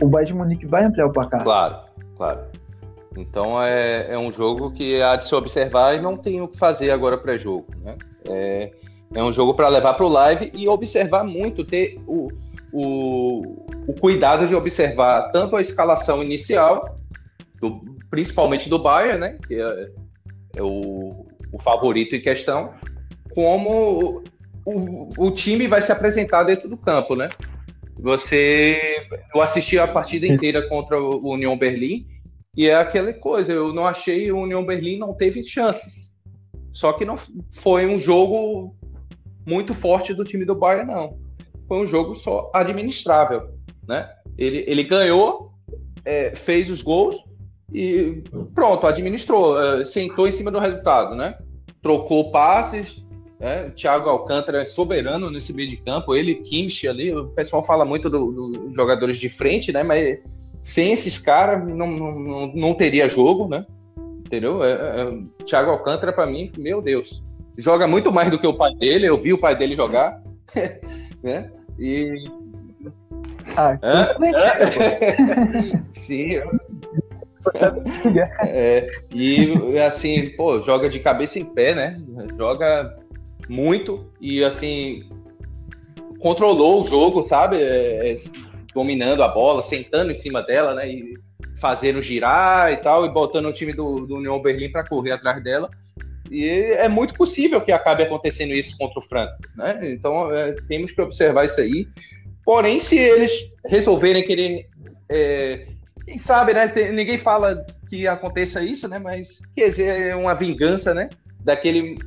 o 0.00 0.06
Bayern 0.06 0.32
de 0.32 0.38
Munique 0.38 0.66
vai 0.66 0.84
ampliar 0.84 1.06
o 1.06 1.12
placar. 1.12 1.42
Claro, 1.42 1.76
claro. 2.16 2.40
Então 3.16 3.62
é, 3.62 4.12
é 4.12 4.18
um 4.18 4.32
jogo 4.32 4.70
que 4.72 5.02
há 5.02 5.16
de 5.16 5.24
se 5.26 5.34
observar 5.34 5.96
e 5.96 6.00
não 6.00 6.16
tem 6.16 6.40
o 6.40 6.48
que 6.48 6.58
fazer 6.58 6.90
agora 6.90 7.18
pré-jogo. 7.18 7.66
Né? 7.82 7.96
É, 8.26 8.72
é 9.14 9.22
um 9.22 9.32
jogo 9.32 9.54
para 9.54 9.68
levar 9.68 9.94
para 9.94 10.06
o 10.06 10.08
live 10.08 10.50
e 10.54 10.68
observar 10.68 11.24
muito, 11.24 11.64
ter 11.64 12.00
o, 12.06 12.28
o, 12.72 13.66
o 13.86 13.92
cuidado 14.00 14.46
de 14.46 14.54
observar 14.54 15.30
tanto 15.30 15.56
a 15.56 15.60
escalação 15.60 16.22
inicial, 16.22 16.96
do, 17.60 17.80
principalmente 18.08 18.68
do 18.68 18.78
Bayern, 18.78 19.18
né? 19.18 19.38
que 19.46 19.60
é, 19.60 19.88
é 20.56 20.62
o, 20.62 21.26
o 21.52 21.58
favorito 21.58 22.16
em 22.16 22.20
questão, 22.20 22.72
como 23.34 24.22
o, 24.64 25.08
o 25.18 25.30
time 25.30 25.68
vai 25.68 25.82
se 25.82 25.92
apresentar 25.92 26.44
dentro 26.44 26.68
do 26.68 26.76
campo, 26.76 27.14
né? 27.14 27.28
Você, 27.98 29.06
eu 29.34 29.40
assisti 29.40 29.78
a 29.78 29.86
partida 29.86 30.26
inteira 30.26 30.66
contra 30.68 31.00
o 31.00 31.30
União 31.30 31.56
Berlim 31.56 32.06
e 32.56 32.66
é 32.66 32.74
aquela 32.74 33.12
coisa. 33.12 33.52
Eu 33.52 33.72
não 33.72 33.86
achei 33.86 34.32
o 34.32 34.40
União 34.40 34.64
Berlim 34.64 34.98
não 34.98 35.14
teve 35.14 35.44
chances. 35.44 36.12
Só 36.72 36.92
que 36.94 37.04
não 37.04 37.16
foi 37.54 37.86
um 37.86 37.98
jogo 37.98 38.74
muito 39.46 39.74
forte 39.74 40.14
do 40.14 40.24
time 40.24 40.44
do 40.44 40.54
Bayern, 40.54 40.90
não. 40.90 41.18
Foi 41.68 41.78
um 41.78 41.86
jogo 41.86 42.14
só 42.14 42.50
administrável, 42.54 43.50
né? 43.86 44.08
Ele, 44.38 44.64
ele 44.66 44.82
ganhou, 44.84 45.52
é, 46.04 46.34
fez 46.34 46.70
os 46.70 46.82
gols 46.82 47.22
e 47.72 48.22
pronto, 48.54 48.86
administrou, 48.86 49.60
é, 49.60 49.84
sentou 49.84 50.26
em 50.26 50.32
cima 50.32 50.50
do 50.50 50.58
resultado, 50.58 51.14
né? 51.14 51.36
Trocou 51.80 52.30
passes, 52.30 53.02
É, 53.40 53.70
Thiago 53.70 54.08
Alcântara 54.08 54.62
é 54.62 54.64
soberano 54.64 55.28
nesse 55.28 55.52
meio 55.52 55.68
de 55.68 55.76
campo, 55.78 56.14
ele, 56.14 56.36
Kimmich 56.36 56.86
ali, 56.86 57.12
o 57.12 57.26
pessoal 57.30 57.64
fala 57.64 57.84
muito 57.84 58.08
dos 58.08 58.32
do 58.32 58.72
jogadores 58.72 59.18
de 59.18 59.28
frente, 59.28 59.72
né? 59.72 59.82
Mas 59.82 60.20
sem 60.60 60.92
esses 60.92 61.18
caras 61.18 61.66
não, 61.68 61.88
não, 61.88 62.46
não 62.54 62.74
teria 62.74 63.08
jogo, 63.08 63.48
né? 63.48 63.66
Entendeu? 64.24 64.62
É, 64.62 64.70
é, 64.70 65.44
Thiago 65.44 65.72
Alcântara, 65.72 66.12
para 66.12 66.24
mim, 66.24 66.52
meu 66.56 66.80
Deus, 66.80 67.20
joga 67.58 67.86
muito 67.86 68.12
mais 68.12 68.30
do 68.30 68.38
que 68.38 68.46
o 68.46 68.56
pai 68.56 68.74
dele, 68.76 69.06
eu 69.06 69.18
vi 69.18 69.32
o 69.32 69.38
pai 69.38 69.56
dele 69.56 69.74
jogar, 69.74 70.22
né? 71.20 71.50
E. 71.78 72.14
Ah, 73.56 73.76
é? 73.82 74.04
Sim, 75.90 76.40
é, 78.46 78.90
e 79.12 79.78
assim, 79.78 80.30
pô, 80.30 80.60
joga 80.60 80.88
de 80.88 81.00
cabeça 81.00 81.38
em 81.38 81.44
pé, 81.44 81.74
né? 81.74 82.00
Joga 82.36 82.96
muito 83.48 84.06
e 84.20 84.42
assim 84.44 85.04
controlou 86.20 86.82
o 86.82 86.88
jogo, 86.88 87.24
sabe? 87.24 87.56
É, 87.56 88.12
é, 88.12 88.16
dominando 88.72 89.22
a 89.22 89.28
bola, 89.28 89.62
sentando 89.62 90.12
em 90.12 90.14
cima 90.14 90.42
dela, 90.42 90.74
né? 90.74 90.88
E 90.88 91.14
fazendo 91.60 92.00
girar 92.00 92.72
e 92.72 92.76
tal, 92.76 93.04
e 93.04 93.10
botando 93.10 93.46
o 93.46 93.52
time 93.52 93.72
do, 93.72 94.06
do 94.06 94.16
União 94.16 94.40
Berlim 94.40 94.70
para 94.70 94.86
correr 94.86 95.12
atrás 95.12 95.42
dela. 95.42 95.68
E 96.30 96.48
é 96.48 96.88
muito 96.88 97.14
possível 97.14 97.60
que 97.60 97.70
acabe 97.70 98.02
acontecendo 98.02 98.54
isso 98.54 98.76
contra 98.78 98.98
o 98.98 99.02
Frankfurt, 99.02 99.50
né? 99.56 99.78
Então 99.82 100.32
é, 100.32 100.52
temos 100.68 100.92
que 100.92 101.02
observar 101.02 101.44
isso 101.44 101.60
aí. 101.60 101.86
Porém, 102.44 102.78
se 102.78 102.98
eles 102.98 103.50
resolverem 103.66 104.24
querer 104.24 104.66
é, 105.10 105.66
quem 106.04 106.18
sabe, 106.18 106.52
né? 106.52 106.72
Ninguém 106.92 107.18
fala 107.18 107.64
que 107.88 108.06
aconteça 108.06 108.62
isso, 108.62 108.88
né? 108.88 108.98
Mas 108.98 109.40
quer 109.54 109.68
dizer, 109.68 110.08
é 110.08 110.16
uma 110.16 110.34
vingança, 110.34 110.92
né? 110.92 111.08
Daquele 111.40 111.98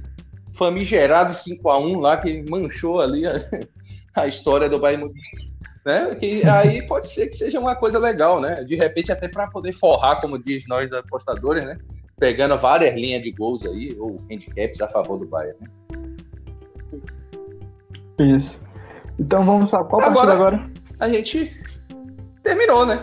famigerado 0.53 1.33
5 1.33 1.69
a 1.69 1.77
1 1.77 1.99
lá 1.99 2.17
que 2.17 2.43
manchou 2.49 3.01
ali 3.01 3.25
a, 3.25 3.41
a 4.15 4.27
história 4.27 4.69
do 4.69 4.79
Bayern 4.79 5.05
Munique. 5.05 5.53
Né? 5.85 6.15
Que 6.15 6.45
aí 6.47 6.81
pode 6.87 7.09
ser 7.09 7.27
que 7.27 7.35
seja 7.35 7.59
uma 7.59 7.75
coisa 7.75 7.99
legal, 7.99 8.41
né? 8.41 8.63
De 8.63 8.75
repente, 8.75 9.11
até 9.11 9.27
para 9.27 9.47
poder 9.47 9.73
forrar, 9.73 10.19
como 10.19 10.37
diz 10.37 10.65
nós 10.67 10.91
apostadores, 10.91 11.63
né? 11.63 11.77
Pegando 12.17 12.57
várias 12.57 12.95
linhas 12.95 13.21
de 13.21 13.31
gols 13.31 13.65
aí, 13.65 13.95
ou 13.99 14.21
handicaps 14.31 14.81
a 14.81 14.87
favor 14.87 15.17
do 15.17 15.27
Bayern. 15.27 15.57
Né? 15.59 15.69
Isso. 18.19 18.59
Então 19.19 19.45
vamos 19.45 19.69
para 19.69 19.83
qual 19.83 20.01
agora, 20.01 20.15
partida 20.15 20.33
agora? 20.33 20.71
A 20.99 21.09
gente 21.09 21.51
terminou, 22.41 22.85
né? 22.85 23.01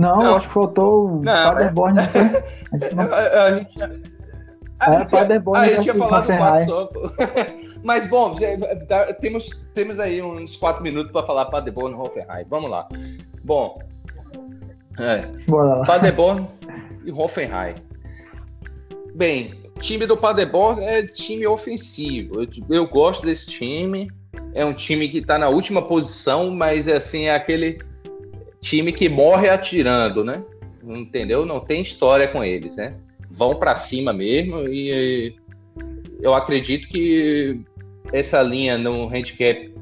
Não, 0.00 0.16
não. 0.16 0.36
acho 0.36 0.48
que 0.48 0.54
faltou 0.54 1.18
o 1.18 1.22
Paderborn. 1.22 1.94
Né? 1.94 2.10
A, 2.96 3.44
a 3.44 3.58
gente. 3.58 3.82
A, 4.78 4.94
é, 4.94 5.04
Paderborn, 5.04 5.68
gente 5.68 5.82
tinha 5.82 5.94
falado 5.94 6.26
quatro 6.26 6.64
só. 6.64 6.90
Mas 7.84 8.06
bom, 8.06 8.34
temos, 9.20 9.62
temos 9.74 9.98
aí 9.98 10.22
uns 10.22 10.56
quatro 10.56 10.82
minutos 10.82 11.12
para 11.12 11.26
falar 11.26 11.46
Paderborn 11.46 11.94
e 11.94 11.98
Hoffenheim. 11.98 12.46
Vamos 12.48 12.70
lá. 12.70 12.88
Bom, 13.44 13.78
é, 14.98 15.18
Paderborn 15.86 16.48
e 17.04 17.12
Hoffenheim. 17.12 17.74
Bem, 19.14 19.54
time 19.80 20.06
do 20.06 20.16
Paderborn 20.16 20.82
é 20.82 21.02
time 21.02 21.46
ofensivo. 21.46 22.42
Eu, 22.42 22.48
eu 22.70 22.86
gosto 22.86 23.26
desse 23.26 23.44
time. 23.46 24.10
É 24.54 24.64
um 24.64 24.72
time 24.72 25.10
que 25.10 25.18
está 25.18 25.36
na 25.36 25.50
última 25.50 25.82
posição, 25.82 26.50
mas 26.50 26.88
assim 26.88 27.24
é 27.24 27.34
aquele 27.34 27.80
time 28.60 28.92
que 28.92 29.08
morre 29.08 29.48
atirando, 29.48 30.24
né? 30.24 30.42
Entendeu? 30.82 31.44
Não 31.44 31.60
tem 31.60 31.82
história 31.82 32.28
com 32.28 32.42
eles, 32.42 32.76
né? 32.76 32.94
Vão 33.30 33.54
para 33.54 33.76
cima 33.76 34.12
mesmo 34.12 34.68
e 34.68 35.34
eu 36.20 36.34
acredito 36.34 36.88
que 36.88 37.60
essa 38.12 38.42
linha 38.42 38.76
no 38.76 39.08
handicap 39.08 39.72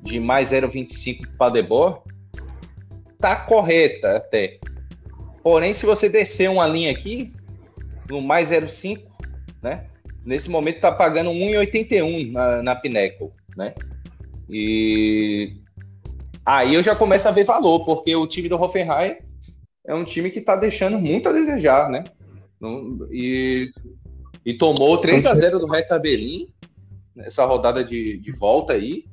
de 0.00 0.20
mais 0.20 0.50
0,25 0.50 1.26
para 1.36 1.52
Debor 1.52 2.02
tá 3.18 3.36
correta 3.36 4.16
até. 4.16 4.58
Porém, 5.42 5.72
se 5.72 5.86
você 5.86 6.08
descer 6.08 6.48
uma 6.48 6.66
linha 6.66 6.90
aqui 6.90 7.32
no 8.08 8.20
mais 8.20 8.50
0,5, 8.50 9.00
né? 9.62 9.86
Nesse 10.24 10.48
momento 10.48 10.80
tá 10.80 10.92
pagando 10.92 11.30
1,81 11.30 12.30
na, 12.30 12.62
na 12.62 12.76
Pinnacle, 12.76 13.30
né? 13.56 13.74
E 14.48 15.56
Aí 16.44 16.74
eu 16.74 16.82
já 16.82 16.94
começo 16.94 17.28
a 17.28 17.30
ver 17.30 17.44
valor, 17.44 17.84
porque 17.84 18.14
o 18.14 18.26
time 18.26 18.48
do 18.48 18.60
Hoffenheim 18.60 19.16
é 19.86 19.94
um 19.94 20.04
time 20.04 20.30
que 20.30 20.40
está 20.40 20.56
deixando 20.56 20.98
muito 20.98 21.28
a 21.28 21.32
desejar, 21.32 21.88
né? 21.88 22.04
E, 23.10 23.70
e 24.44 24.54
tomou 24.54 24.98
3 24.98 25.26
a 25.26 25.34
0 25.34 25.58
do 25.58 25.66
Hertha 25.66 25.98
Berlim 25.98 26.48
nessa 27.14 27.44
rodada 27.44 27.84
de, 27.84 28.18
de 28.18 28.32
volta 28.32 28.72
aí. 28.72 29.04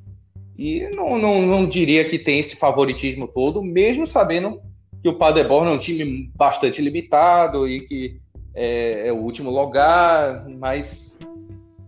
E 0.57 0.89
não, 0.89 1.17
não, 1.17 1.41
não 1.41 1.67
diria 1.67 2.03
que 2.07 2.19
tem 2.19 2.39
esse 2.39 2.55
favoritismo 2.55 3.27
todo, 3.27 3.63
mesmo 3.63 4.05
sabendo 4.05 4.61
que 5.01 5.07
o 5.07 5.15
Paderborn 5.15 5.71
é 5.71 5.73
um 5.73 5.79
time 5.79 6.29
bastante 6.35 6.81
limitado 6.81 7.67
e 7.67 7.81
que 7.81 8.19
é, 8.53 9.07
é 9.07 9.13
o 9.13 9.17
último 9.17 9.49
lugar, 9.49 10.45
mas 10.49 11.17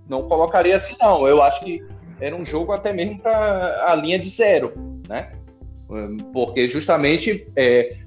não 0.07 0.23
colocaria 0.23 0.75
assim, 0.75 0.95
não. 0.99 1.27
Eu 1.27 1.41
acho 1.41 1.63
que 1.65 1.83
era 2.19 2.35
um 2.35 2.45
jogo 2.45 2.71
até 2.71 2.93
mesmo 2.93 3.19
para 3.19 3.91
a 3.91 3.95
linha 3.95 4.17
de 4.17 4.29
zero, 4.29 4.90
né? 5.11 5.29
Porque 6.31 6.67
justamente, 6.69 7.45
é, 7.55 7.97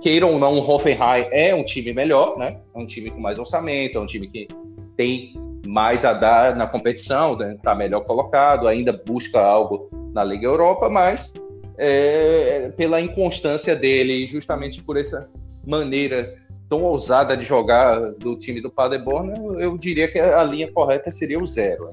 queiram 0.00 0.32
ou 0.32 0.38
não, 0.38 0.54
o 0.54 0.70
Hoffenheim 0.70 1.28
é 1.30 1.54
um 1.54 1.62
time 1.62 1.92
melhor, 1.92 2.38
né? 2.38 2.58
É 2.74 2.78
um 2.78 2.86
time 2.86 3.10
com 3.10 3.20
mais 3.20 3.38
orçamento, 3.38 3.98
é 3.98 4.00
um 4.00 4.06
time 4.06 4.26
que 4.26 4.48
tem 4.96 5.34
mais 5.66 6.04
a 6.04 6.14
dar 6.14 6.56
na 6.56 6.66
competição, 6.66 7.34
está 7.34 7.44
né? 7.44 7.58
Tá 7.62 7.74
melhor 7.74 8.00
colocado, 8.00 8.66
ainda 8.66 8.92
busca 8.92 9.38
algo 9.38 9.90
na 10.14 10.24
Liga 10.24 10.46
Europa, 10.46 10.88
mas 10.88 11.34
é, 11.76 12.72
pela 12.74 13.00
inconstância 13.00 13.76
dele, 13.76 14.26
justamente 14.26 14.82
por 14.82 14.96
essa 14.96 15.28
maneira 15.66 16.38
tão 16.70 16.82
ousada 16.82 17.36
de 17.36 17.44
jogar 17.44 18.12
do 18.12 18.36
time 18.36 18.62
do 18.62 18.70
Paderborn, 18.70 19.60
eu 19.60 19.76
diria 19.76 20.08
que 20.08 20.18
a 20.18 20.42
linha 20.42 20.72
correta 20.72 21.10
seria 21.10 21.38
o 21.38 21.46
zero, 21.46 21.90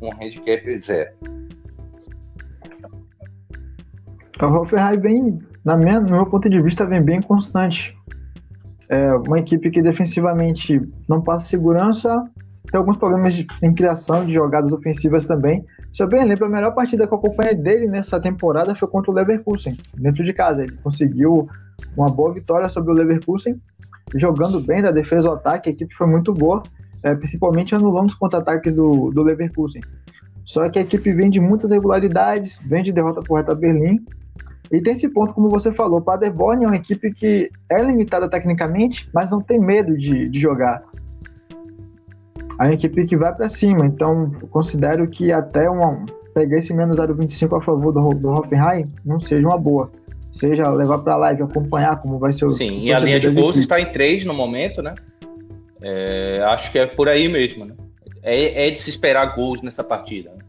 um 0.00 0.10
handicap 0.12 0.78
zero. 0.78 1.10
O 4.40 4.46
Hoffenheim 4.46 5.00
vem, 5.00 5.38
na 5.64 5.76
minha, 5.76 6.00
no 6.00 6.10
meu 6.10 6.26
ponto 6.26 6.48
de 6.50 6.60
vista, 6.60 6.84
vem 6.84 7.02
bem 7.02 7.22
constante. 7.22 7.96
É 8.88 9.14
uma 9.14 9.38
equipe 9.38 9.70
que 9.70 9.80
defensivamente 9.80 10.80
não 11.08 11.22
passa 11.22 11.46
segurança, 11.46 12.24
tem 12.70 12.78
alguns 12.78 12.96
problemas 12.96 13.34
de, 13.34 13.46
em 13.62 13.72
criação 13.72 14.26
de 14.26 14.32
jogadas 14.34 14.72
ofensivas 14.72 15.24
também. 15.24 15.64
Se 15.92 16.02
eu 16.02 16.08
bem 16.08 16.24
lembro, 16.24 16.46
a 16.46 16.48
melhor 16.48 16.74
partida 16.74 17.06
que 17.06 17.14
eu 17.14 17.18
acompanhei 17.18 17.54
dele 17.54 17.86
nessa 17.86 18.20
temporada 18.20 18.74
foi 18.74 18.88
contra 18.88 19.12
o 19.12 19.14
Leverkusen, 19.14 19.76
dentro 19.96 20.24
de 20.24 20.32
casa. 20.32 20.64
Ele 20.64 20.76
conseguiu 20.82 21.48
uma 21.96 22.08
boa 22.08 22.34
vitória 22.34 22.68
sobre 22.68 22.90
o 22.90 22.94
Leverkusen, 22.94 23.60
jogando 24.16 24.60
bem 24.60 24.82
da 24.82 24.90
defesa 24.90 25.28
ao 25.28 25.34
ataque, 25.34 25.70
a 25.70 25.72
equipe 25.72 25.94
foi 25.94 26.06
muito 26.06 26.32
boa, 26.32 26.62
é, 27.02 27.14
principalmente 27.14 27.74
anulando 27.74 28.08
os 28.08 28.14
contra-ataques 28.14 28.72
do, 28.72 29.10
do 29.10 29.22
Leverkusen. 29.22 29.82
Só 30.44 30.68
que 30.68 30.78
a 30.78 30.82
equipe 30.82 31.12
vem 31.12 31.30
de 31.30 31.40
muitas 31.40 31.70
regularidades, 31.70 32.60
vem 32.66 32.82
de 32.82 32.92
derrota 32.92 33.20
por 33.20 33.36
Reta 33.36 33.54
Berlim, 33.54 34.04
e 34.70 34.80
tem 34.80 34.92
esse 34.92 35.08
ponto, 35.08 35.32
como 35.34 35.48
você 35.48 35.72
falou, 35.72 35.98
o 35.98 36.02
Paderborn 36.02 36.64
é 36.64 36.66
uma 36.66 36.76
equipe 36.76 37.12
que 37.12 37.50
é 37.70 37.82
limitada 37.82 38.28
tecnicamente, 38.28 39.08
mas 39.12 39.30
não 39.30 39.40
tem 39.40 39.60
medo 39.60 39.96
de, 39.96 40.28
de 40.28 40.40
jogar. 40.40 40.82
É 42.60 42.64
uma 42.64 42.74
equipe 42.74 43.04
que 43.04 43.16
vai 43.16 43.34
para 43.34 43.48
cima, 43.48 43.86
então 43.86 44.30
considero 44.50 45.08
que 45.08 45.32
até 45.32 45.68
uma, 45.68 46.04
pegar 46.32 46.58
esse 46.58 46.72
menos 46.72 46.96
0,25 46.96 47.58
a 47.58 47.60
favor 47.62 47.92
do, 47.92 48.08
do 48.10 48.28
Hoffenheim 48.28 48.90
não 49.04 49.20
seja 49.20 49.46
uma 49.46 49.58
boa. 49.58 49.90
Seja 50.32 50.68
levar 50.70 50.98
para 50.98 51.14
a 51.14 51.18
live, 51.18 51.42
acompanhar 51.44 52.00
como 52.02 52.18
vai 52.18 52.32
ser 52.32 52.46
o. 52.46 52.50
Sim, 52.50 52.80
e 52.80 52.92
a 52.92 52.98
linha 52.98 53.20
de 53.20 53.30
gols 53.30 53.56
está 53.56 53.80
em 53.80 53.92
3 53.92 54.24
no 54.24 54.34
momento, 54.34 54.82
né? 54.82 54.94
É, 55.80 56.42
acho 56.46 56.72
que 56.72 56.78
é 56.78 56.86
por 56.86 57.08
aí 57.08 57.28
mesmo, 57.28 57.64
né? 57.64 57.74
É, 58.20 58.66
é 58.66 58.70
de 58.70 58.80
se 58.80 58.90
esperar 58.90 59.36
gols 59.36 59.62
nessa 59.62 59.84
partida. 59.84 60.30
Né? 60.30 60.43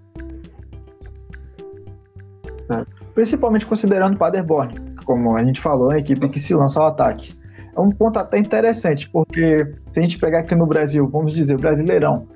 Principalmente 3.16 3.66
considerando 3.66 4.16
o 4.16 4.18
Paderborn, 4.18 4.76
como 5.06 5.36
a 5.36 5.44
gente 5.44 5.62
falou, 5.62 5.88
uma 5.88 5.98
equipe 5.98 6.28
que 6.28 6.40
se 6.40 6.54
lança 6.54 6.82
ao 6.82 6.88
ataque. 6.88 7.34
É 7.74 7.80
um 7.80 7.90
ponto 7.90 8.20
até 8.20 8.38
interessante, 8.38 9.10
porque 9.10 9.66
se 9.92 10.00
a 10.00 10.02
gente 10.02 10.20
pegar 10.20 10.40
aqui 10.40 10.54
no 10.54 10.68
Brasil, 10.68 11.08
vamos 11.08 11.34
dizer, 11.34 11.56
o 11.56 11.58
Brasileirão, 11.58 12.28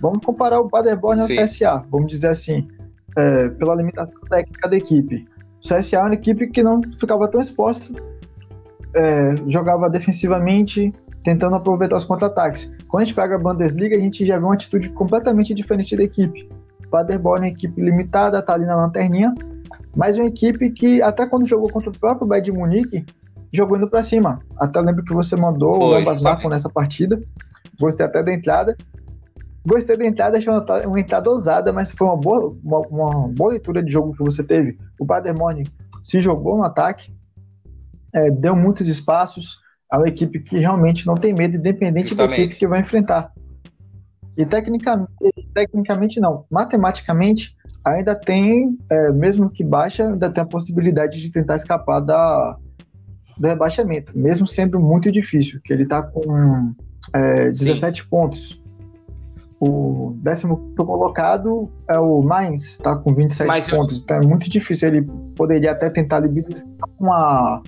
vamos 0.00 0.24
comparar 0.24 0.60
o 0.60 0.68
Paderborn 0.68 1.22
ao 1.22 1.28
Sim. 1.28 1.42
CSA, 1.42 1.84
vamos 1.90 2.08
dizer 2.08 2.28
assim, 2.28 2.68
é, 3.16 3.48
pela 3.48 3.74
limitação 3.74 4.16
técnica 4.28 4.68
da 4.68 4.76
equipe. 4.76 5.26
O 5.64 5.66
CSA 5.66 5.96
é 5.96 6.00
uma 6.00 6.14
equipe 6.14 6.46
que 6.48 6.62
não 6.62 6.82
ficava 6.98 7.26
tão 7.28 7.40
exposta, 7.40 7.92
é, 8.94 9.34
jogava 9.48 9.88
defensivamente, 9.88 10.92
tentando 11.24 11.56
aproveitar 11.56 11.96
os 11.96 12.04
contra-ataques. 12.04 12.70
Quando 12.88 13.02
a 13.02 13.04
gente 13.06 13.14
pega 13.14 13.36
a 13.36 13.38
Bundesliga, 13.38 13.96
a 13.96 14.00
gente 14.00 14.24
já 14.24 14.38
vê 14.38 14.44
uma 14.44 14.54
atitude 14.54 14.90
completamente 14.90 15.54
diferente 15.54 15.96
da 15.96 16.04
equipe. 16.04 16.48
O 16.86 16.88
Paderborn 16.90 17.46
é 17.46 17.50
uma 17.50 17.54
equipe 17.54 17.80
limitada, 17.80 18.40
tá 18.40 18.54
ali 18.54 18.64
na 18.64 18.76
lanterninha, 18.76 19.34
mas 19.96 20.18
uma 20.18 20.26
equipe 20.26 20.70
que, 20.70 21.00
até 21.00 21.26
quando 21.26 21.46
jogou 21.46 21.70
contra 21.70 21.88
o 21.88 21.98
próprio 21.98 22.26
Bayern 22.26 22.44
de 22.44 22.52
Munique, 22.52 23.06
jogou 23.52 23.78
indo 23.78 23.88
para 23.88 24.02
cima. 24.02 24.40
Até 24.58 24.80
lembro 24.80 25.02
que 25.02 25.14
você 25.14 25.34
mandou 25.34 25.74
Foi, 25.76 25.86
o 25.86 25.90
Gambas 25.98 26.20
Marco 26.20 26.48
nessa 26.48 26.68
partida, 26.68 27.20
gostei 27.80 28.04
até 28.04 28.22
da 28.22 28.32
entrada. 28.32 28.76
Gostei 29.66 29.96
da 29.96 30.06
entrada, 30.06 30.36
achei 30.36 30.52
uma, 30.52 30.64
uma 30.86 31.00
entrada 31.00 31.28
ousada, 31.28 31.72
mas 31.72 31.90
foi 31.90 32.06
uma 32.06 32.16
boa, 32.16 32.56
uma, 32.62 32.78
uma, 32.80 33.28
boa 33.28 33.50
leitura 33.50 33.82
de 33.82 33.90
jogo 33.90 34.12
que 34.12 34.22
você 34.22 34.44
teve. 34.44 34.78
O 35.00 35.04
Badermorning 35.04 35.64
se 36.02 36.20
jogou 36.20 36.56
no 36.56 36.64
ataque, 36.64 37.12
é, 38.12 38.30
deu 38.30 38.54
muitos 38.54 38.86
espaços. 38.86 39.58
É 39.92 39.96
uma 39.96 40.08
equipe 40.08 40.40
que 40.40 40.58
realmente 40.58 41.06
não 41.06 41.16
tem 41.16 41.32
medo, 41.32 41.56
independente 41.56 42.10
Justamente. 42.10 42.36
da 42.36 42.42
equipe 42.42 42.58
que 42.58 42.66
vai 42.66 42.80
enfrentar. 42.80 43.32
E 44.36 44.44
tecnicamente, 44.44 45.10
tecnicamente 45.54 46.20
não. 46.20 46.44
Matematicamente, 46.50 47.56
ainda 47.86 48.14
tem, 48.14 48.76
é, 48.90 49.12
mesmo 49.12 49.48
que 49.48 49.64
baixa, 49.64 50.04
ainda 50.04 50.28
tem 50.28 50.42
a 50.42 50.46
possibilidade 50.46 51.20
de 51.20 51.30
tentar 51.30 51.56
escapar 51.56 52.00
da, 52.00 52.56
do 53.38 53.46
rebaixamento, 53.46 54.12
mesmo 54.16 54.46
sendo 54.46 54.80
muito 54.80 55.10
difícil, 55.10 55.60
que 55.64 55.72
ele 55.72 55.84
está 55.84 56.02
com 56.02 56.74
é, 57.14 57.50
17 57.50 58.02
Sim. 58.02 58.08
pontos 58.08 58.60
o 59.58 60.14
décimo 60.18 60.74
colocado 60.76 61.70
é 61.88 61.98
o 61.98 62.20
Mainz, 62.20 62.64
está 62.64 62.94
com 62.94 63.14
27 63.14 63.46
Mas 63.46 63.68
pontos. 63.68 63.98
Eu... 63.98 64.02
Então 64.02 64.16
é 64.18 64.26
muito 64.26 64.50
difícil. 64.50 64.88
Ele 64.88 65.02
poderia 65.34 65.72
até 65.72 65.88
tentar 65.88 66.20
liberar 66.20 66.62
uma. 67.00 67.62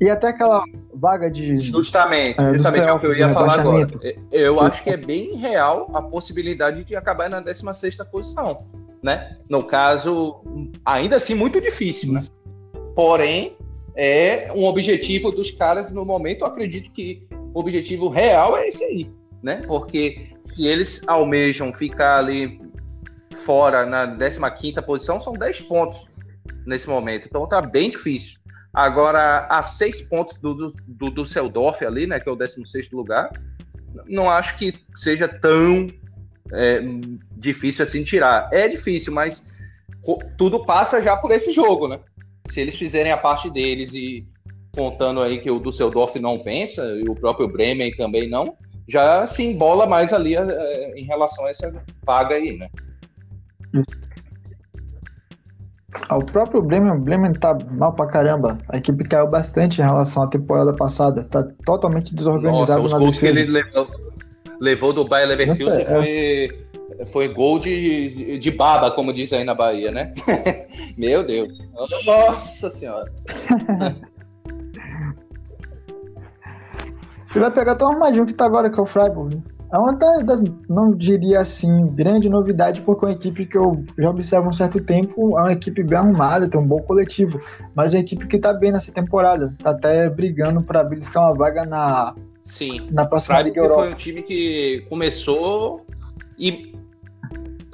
E 0.00 0.10
até 0.10 0.28
aquela 0.28 0.64
vaga 0.92 1.30
de. 1.30 1.56
Justamente, 1.58 2.40
é, 2.40 2.54
justamente 2.54 2.88
é 2.88 2.92
o 2.92 2.98
que 2.98 3.06
eu 3.06 3.16
ia 3.16 3.32
falar 3.32 3.60
agora. 3.60 3.88
Eu 4.32 4.60
acho 4.60 4.82
que 4.82 4.90
é 4.90 4.96
bem 4.96 5.36
real 5.36 5.88
a 5.94 6.02
possibilidade 6.02 6.82
de 6.82 6.96
acabar 6.96 7.30
na 7.30 7.40
16 7.40 7.96
posição. 8.10 8.66
Né? 9.02 9.36
No 9.48 9.64
caso, 9.64 10.42
ainda 10.84 11.16
assim, 11.16 11.34
muito 11.34 11.60
difícil. 11.60 12.12
Né? 12.12 12.22
Porém, 12.94 13.56
é 13.96 14.52
um 14.54 14.64
objetivo 14.64 15.32
dos 15.32 15.50
caras 15.50 15.90
no 15.90 16.04
momento. 16.04 16.42
Eu 16.42 16.46
acredito 16.46 16.90
que 16.92 17.26
o 17.52 17.60
objetivo 17.60 18.08
real 18.08 18.56
é 18.56 18.68
esse 18.68 18.84
aí 18.84 19.10
né? 19.42 19.62
Porque 19.66 20.30
se 20.42 20.66
eles 20.66 21.02
almejam 21.06 21.72
ficar 21.74 22.18
ali 22.18 22.60
fora 23.44 23.84
na 23.84 24.06
15 24.50 24.80
posição, 24.82 25.20
são 25.20 25.32
10 25.32 25.62
pontos 25.62 26.06
nesse 26.64 26.88
momento. 26.88 27.26
Então 27.26 27.48
tá 27.48 27.60
bem 27.60 27.90
difícil. 27.90 28.38
Agora, 28.72 29.46
a 29.50 29.62
seis 29.62 30.00
pontos 30.00 30.38
do, 30.38 30.54
do, 30.54 30.74
do 30.86 31.10
Düsseldorf 31.10 31.84
ali, 31.84 32.06
né? 32.06 32.20
Que 32.20 32.28
é 32.28 32.32
o 32.32 32.36
16 32.36 32.90
lugar, 32.92 33.30
não 34.06 34.30
acho 34.30 34.56
que 34.56 34.74
seja 34.94 35.28
tão 35.28 35.88
é, 36.52 36.80
difícil 37.36 37.84
assim 37.84 38.04
tirar. 38.04 38.48
É 38.52 38.68
difícil, 38.68 39.12
mas 39.12 39.44
tudo 40.36 40.64
passa 40.64 41.00
já 41.00 41.16
por 41.16 41.30
esse 41.30 41.52
jogo, 41.52 41.88
né? 41.88 42.00
Se 42.48 42.60
eles 42.60 42.76
fizerem 42.76 43.12
a 43.12 43.16
parte 43.16 43.50
deles 43.50 43.94
e 43.94 44.26
contando 44.74 45.20
aí 45.20 45.40
que 45.40 45.50
o 45.50 45.60
Düsseldorf 45.60 46.18
não 46.18 46.38
vença, 46.38 46.82
e 47.04 47.08
o 47.08 47.14
próprio 47.14 47.48
Bremen 47.48 47.94
também 47.96 48.28
não, 48.28 48.56
já 48.88 49.26
se 49.26 49.42
embola 49.42 49.86
mais 49.86 50.12
ali 50.12 50.34
é, 50.34 50.98
em 50.98 51.04
relação 51.04 51.46
a 51.46 51.50
essa 51.50 51.72
vaga 52.04 52.34
aí, 52.34 52.56
né? 52.56 52.68
Ah, 56.08 56.16
o 56.16 56.24
próprio 56.24 56.62
Bremen, 56.62 56.92
o 56.92 56.98
Bremen 56.98 57.32
tá 57.34 57.56
mal 57.70 57.92
pra 57.92 58.06
caramba. 58.06 58.58
A 58.68 58.78
equipe 58.78 59.04
caiu 59.04 59.28
bastante 59.28 59.80
em 59.80 59.84
relação 59.84 60.22
à 60.22 60.26
temporada 60.26 60.72
passada. 60.72 61.22
Tá 61.24 61.46
totalmente 61.64 62.14
desorganizado 62.14 62.82
Nossa, 62.82 62.96
os 62.96 63.02
gols 63.02 63.18
que 63.18 63.26
ele 63.26 63.44
levou, 63.44 63.88
levou 64.62 64.92
do 64.92 65.04
Bayer 65.04 65.26
Leverkusen 65.26 65.82
é, 65.82 65.84
foi, 65.84 67.06
foi 67.06 67.28
gol 67.28 67.58
de, 67.58 68.38
de 68.38 68.50
baba, 68.52 68.92
como 68.92 69.12
diz 69.12 69.32
aí 69.32 69.42
na 69.42 69.54
Bahia, 69.54 69.90
né? 69.90 70.14
Meu 70.96 71.26
Deus. 71.26 71.52
Nossa 72.06 72.70
senhora. 72.70 73.12
Ele 77.34 77.40
vai 77.40 77.50
pegar 77.50 77.74
tão 77.74 77.90
armadinho 77.90 78.24
que 78.24 78.34
tá 78.34 78.44
agora, 78.44 78.70
que 78.70 78.78
é 78.78 78.82
o 78.82 78.86
Freiburg. 78.86 79.42
É 79.72 79.78
uma 79.78 79.94
das, 79.94 80.42
não 80.68 80.94
diria 80.94 81.40
assim, 81.40 81.86
grande 81.86 82.28
novidade, 82.28 82.82
porque 82.82 83.04
é 83.04 83.08
uma 83.08 83.14
equipe 83.14 83.46
que 83.46 83.56
eu 83.56 83.82
já 83.98 84.10
observo 84.10 84.46
há 84.46 84.50
um 84.50 84.52
certo 84.52 84.78
tempo, 84.84 85.36
é 85.38 85.40
uma 85.40 85.52
equipe 85.52 85.82
bem 85.82 85.96
arrumada, 85.96 86.46
tem 86.46 86.60
um 86.60 86.66
bom 86.66 86.80
coletivo, 86.82 87.40
mas 87.74 87.94
é 87.94 87.96
uma 87.96 88.02
equipe 88.02 88.28
que 88.28 88.38
tá 88.38 88.52
bem 88.52 88.70
nessa 88.70 88.92
temporada, 88.92 89.54
tá 89.62 89.70
até 89.70 90.10
brigando 90.10 90.62
para 90.62 90.84
beliscar 90.84 91.24
uma 91.24 91.34
vaga 91.34 91.64
na, 91.64 92.14
Sim. 92.44 92.88
na 92.90 93.06
próxima 93.06 93.40
Liga 93.40 93.60
Europa. 93.60 93.82
foi 93.82 93.92
um 93.92 93.96
time 93.96 94.22
que 94.22 94.84
começou 94.88 95.86
e 96.38 96.74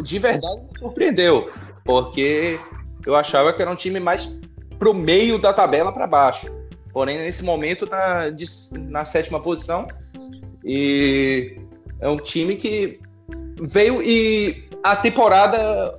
de 0.03 0.19
verdade 0.19 0.61
me 0.61 0.79
surpreendeu, 0.79 1.51
porque 1.85 2.61
eu 3.07 3.17
achava 3.17 3.53
que 3.53 3.63
era 3.63 3.71
um 3.71 3.77
time 3.77 3.99
mais 3.99 4.29
pro 4.79 4.95
meio 4.95 5.39
da 5.39 5.53
tabela 5.53 5.93
para 5.93 6.07
baixo. 6.07 6.47
Porém, 6.93 7.19
nesse 7.19 7.43
momento 7.43 7.85
está 7.85 8.25
na 8.89 9.05
sétima 9.05 9.41
posição 9.41 9.87
e 10.65 11.57
é 12.01 12.09
um 12.09 12.17
time 12.17 12.57
que 12.57 13.01
veio 13.61 14.03
e 14.03 14.69
a 14.83 14.97
temporada 14.97 15.99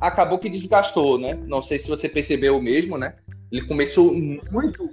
acabou 0.00 0.38
que 0.38 0.48
desgastou, 0.48 1.18
né? 1.18 1.38
Não 1.46 1.62
sei 1.62 1.78
se 1.78 1.88
você 1.88 2.08
percebeu 2.08 2.56
o 2.56 2.62
mesmo, 2.62 2.96
né? 2.96 3.14
Ele 3.50 3.62
começou 3.62 4.14
muito, 4.14 4.90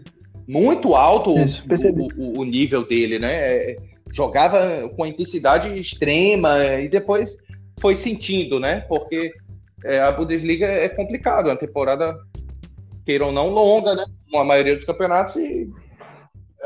muito 0.48 0.96
alto 0.96 1.38
Isso, 1.38 1.64
o, 1.68 2.22
o, 2.22 2.40
o, 2.40 2.46
nível 2.46 2.86
dele, 2.86 3.20
né? 3.20 3.34
É, 3.34 3.78
jogava 4.12 4.90
com 4.96 5.06
intensidade 5.06 5.68
extrema 5.78 6.64
e 6.80 6.88
depois 6.88 7.38
foi 7.80 7.96
sentindo, 7.96 8.60
né? 8.60 8.82
Porque 8.82 9.34
é, 9.84 10.00
a 10.00 10.12
Bundesliga 10.12 10.66
é 10.66 10.88
complicado, 10.88 11.50
a 11.50 11.56
temporada 11.56 12.18
queiram 13.06 13.28
ou 13.28 13.34
não 13.34 13.50
longa, 13.50 13.96
né? 13.96 14.06
a 14.34 14.44
maioria 14.44 14.74
dos 14.74 14.84
campeonatos 14.84 15.36
e 15.36 15.70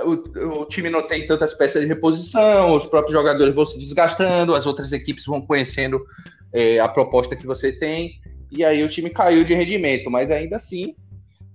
o, 0.04 0.62
o, 0.62 0.65
time 0.65 0.89
não 0.89 1.06
tem 1.06 1.28
tantas 1.28 1.54
peças 1.54 1.82
de 1.82 1.88
reposição, 1.88 2.76
os 2.76 2.86
próprios 2.86 3.13
jogadores 3.13 3.54
vão 3.54 3.65
se 3.65 3.78
desgastando, 3.78 4.56
as 4.56 4.65
outras 4.65 4.91
equipes 4.91 5.26
vão 5.26 5.41
conhecendo 5.41 6.04
é, 6.54 6.80
a 6.80 6.88
proposta 6.88 7.36
que 7.36 7.46
você 7.46 7.72
tem, 7.72 8.20
e 8.52 8.63
aí 8.63 8.84
o 8.84 8.89
time 8.89 9.10
caiu 9.10 9.44
de 9.44 9.54
rendimento, 9.54 10.10
mas 10.10 10.32
ainda 10.32 10.56
assim 10.56 10.96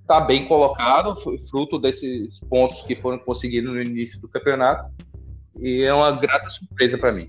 está 0.06 0.20
bem 0.20 0.46
colocado, 0.46 1.16
fruto 1.50 1.80
desses 1.80 2.38
pontos 2.48 2.80
que 2.82 2.94
foram 2.94 3.18
conseguidos 3.18 3.74
no 3.74 3.82
início 3.82 4.20
do 4.20 4.28
campeonato, 4.28 4.88
e 5.58 5.82
é 5.82 5.92
uma 5.92 6.12
grata 6.12 6.48
surpresa 6.48 6.96
para 6.96 7.10
mim. 7.10 7.26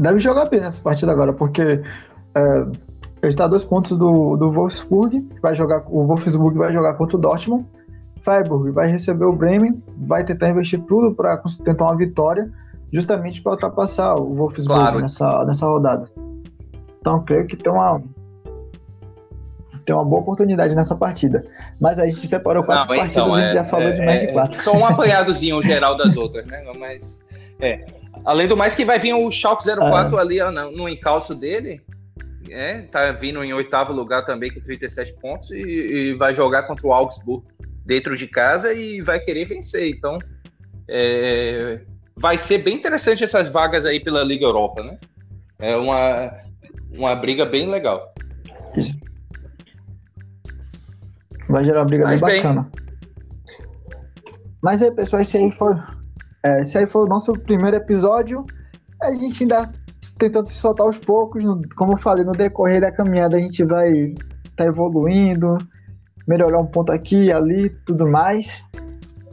Deve 0.00 0.18
jogar 0.18 0.46
bem 0.46 0.60
nessa 0.60 0.80
partida 0.80 1.12
agora, 1.12 1.32
porque 1.32 1.80
é, 2.34 3.28
está 3.28 3.44
a 3.44 3.48
dois 3.48 3.62
pontos 3.62 3.96
do, 3.96 4.36
do 4.36 4.50
Wolfsburg, 4.50 5.24
vai 5.40 5.54
jogar, 5.54 5.84
o 5.86 6.04
Wolfsburg 6.04 6.58
vai 6.58 6.72
jogar 6.72 6.94
contra 6.94 7.16
o 7.16 7.20
Dortmund. 7.20 7.64
Freiburg 8.22 8.72
vai 8.72 8.90
receber 8.90 9.26
o 9.26 9.32
Bremen, 9.32 9.80
vai 9.98 10.24
tentar 10.24 10.50
investir 10.50 10.82
tudo 10.82 11.14
para 11.14 11.40
tentar 11.64 11.84
uma 11.84 11.96
vitória, 11.96 12.50
justamente 12.92 13.40
para 13.40 13.52
ultrapassar 13.52 14.16
o 14.16 14.34
Wolfsburg 14.34 14.80
claro. 14.80 14.98
nessa, 14.98 15.44
nessa 15.44 15.64
rodada. 15.64 16.10
Então, 16.98 17.22
creio 17.22 17.46
que 17.46 17.56
tem 17.56 17.72
uma, 17.72 18.02
tem 19.86 19.94
uma 19.94 20.04
boa 20.04 20.20
oportunidade 20.20 20.74
nessa 20.74 20.96
partida. 20.96 21.44
Mas 21.80 21.98
a 21.98 22.06
gente 22.06 22.26
separou 22.26 22.64
quatro 22.64 22.88
Não, 22.88 22.96
partidas 22.96 23.10
então, 23.12 23.38
é, 23.38 23.40
a 23.40 23.44
gente 23.44 23.54
já 23.54 23.64
falou 23.64 23.88
é, 23.88 23.92
de 23.92 24.04
mais 24.04 24.22
é, 24.22 24.26
de 24.26 24.32
quatro. 24.32 24.62
Só 24.62 24.72
um 24.76 24.84
apanhadozinho 24.84 25.62
geral 25.62 25.96
das 25.96 26.14
outras, 26.16 26.44
né? 26.46 26.64
Mas, 26.76 27.20
é. 27.60 27.86
Além 28.24 28.48
do 28.48 28.56
mais 28.56 28.74
que 28.74 28.84
vai 28.84 28.98
vir 28.98 29.14
o 29.14 29.30
Schalke 29.30 29.64
04 29.64 30.18
é. 30.18 30.20
ali 30.20 30.40
no, 30.40 30.72
no 30.72 30.88
encalço 30.88 31.34
dele, 31.34 31.80
é, 32.50 32.82
tá 32.82 33.12
vindo 33.12 33.42
em 33.44 33.52
oitavo 33.52 33.92
lugar 33.92 34.26
também 34.26 34.52
com 34.52 34.60
37 34.60 35.14
pontos 35.20 35.50
e, 35.52 35.60
e, 35.60 36.14
vai 36.14 36.34
jogar 36.34 36.64
contra 36.64 36.86
o 36.86 36.92
Augsburg 36.92 37.46
dentro 37.84 38.16
de 38.16 38.26
casa 38.26 38.74
e 38.74 39.00
vai 39.00 39.20
querer 39.20 39.44
vencer. 39.44 39.88
Então, 39.88 40.18
é, 40.88 41.80
vai 42.16 42.36
ser 42.36 42.58
bem 42.58 42.74
interessante 42.74 43.22
essas 43.22 43.48
vagas 43.48 43.84
aí 43.84 44.00
pela 44.00 44.24
Liga 44.24 44.44
Europa, 44.44 44.82
né? 44.82 44.98
É 45.60 45.76
uma, 45.76 46.32
uma 46.92 47.14
briga 47.14 47.44
bem 47.44 47.68
legal. 47.68 48.12
Vai 51.48 51.64
gerar 51.64 51.80
uma 51.80 51.86
briga 51.86 52.04
Mas 52.04 52.20
bem 52.20 52.42
bacana. 52.42 52.68
Mas 54.62 54.82
aí, 54.82 54.90
pessoal, 54.90 55.22
esse 55.22 55.36
aí 55.36 55.50
foi, 55.52 55.74
é, 56.42 56.62
esse 56.62 56.76
aí 56.76 56.86
foi 56.86 57.04
o 57.04 57.06
nosso 57.06 57.32
primeiro 57.32 57.76
episódio. 57.76 58.44
A 59.00 59.12
gente 59.12 59.42
ainda 59.42 59.70
tentando 60.18 60.46
se 60.46 60.54
soltar 60.54 60.86
aos 60.86 60.98
poucos. 60.98 61.44
como 61.76 61.92
eu 61.92 61.98
falei, 61.98 62.24
no 62.24 62.32
decorrer 62.32 62.80
da 62.80 62.90
caminhada 62.90 63.36
a 63.36 63.40
gente 63.40 63.64
vai 63.64 63.90
estar 63.92 64.16
tá 64.56 64.64
evoluindo, 64.64 65.58
melhorar 66.26 66.58
um 66.58 66.66
ponto 66.66 66.90
aqui, 66.90 67.30
ali, 67.30 67.70
tudo 67.84 68.06
mais. 68.06 68.64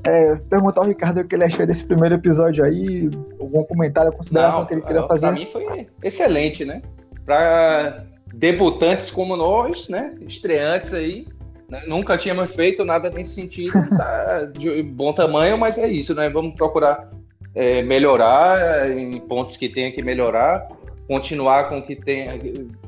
É, 0.05 0.35
perguntar 0.35 0.81
ao 0.81 0.87
Ricardo 0.87 1.21
o 1.21 1.25
que 1.25 1.33
ele 1.33 1.45
achou 1.45 1.65
desse 1.65 1.85
primeiro 1.85 2.15
episódio 2.15 2.63
aí, 2.63 3.09
algum 3.39 3.63
comentário, 3.63 4.11
consideração 4.11 4.59
Não, 4.59 4.67
que 4.67 4.73
ele 4.73 4.81
queria 4.81 5.07
fazer. 5.07 5.27
Pra 5.27 5.35
mim 5.35 5.45
foi 5.45 5.87
excelente, 6.03 6.65
né? 6.65 6.81
Para 7.25 8.03
debutantes 8.33 9.09
como 9.09 9.37
nós, 9.37 9.87
né? 9.87 10.13
Estreantes 10.27 10.93
aí, 10.93 11.25
né? 11.73 11.83
nunca 11.87 12.17
tínhamos 12.17 12.51
feito 12.53 12.85
nada 12.85 13.09
nesse 13.09 13.33
sentido, 13.33 13.73
tá 13.89 14.45
de 14.45 14.83
bom 14.83 15.11
tamanho, 15.11 15.57
mas 15.57 15.77
é 15.77 15.87
isso, 15.87 16.13
né? 16.13 16.29
Vamos 16.29 16.53
procurar 16.53 17.09
é, 17.55 17.81
melhorar 17.81 18.91
em 18.91 19.19
pontos 19.21 19.57
que 19.57 19.67
tenha 19.67 19.91
que 19.91 20.03
melhorar, 20.03 20.67
continuar 21.07 21.69
com 21.69 21.79
o 21.79 21.83
que 21.83 21.95
tenha 21.95 22.39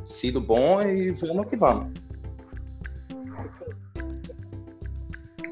sido 0.06 0.40
bom 0.40 0.82
e 0.84 1.12
vamos 1.12 1.48
que 1.48 1.58
vamos. 1.58 1.88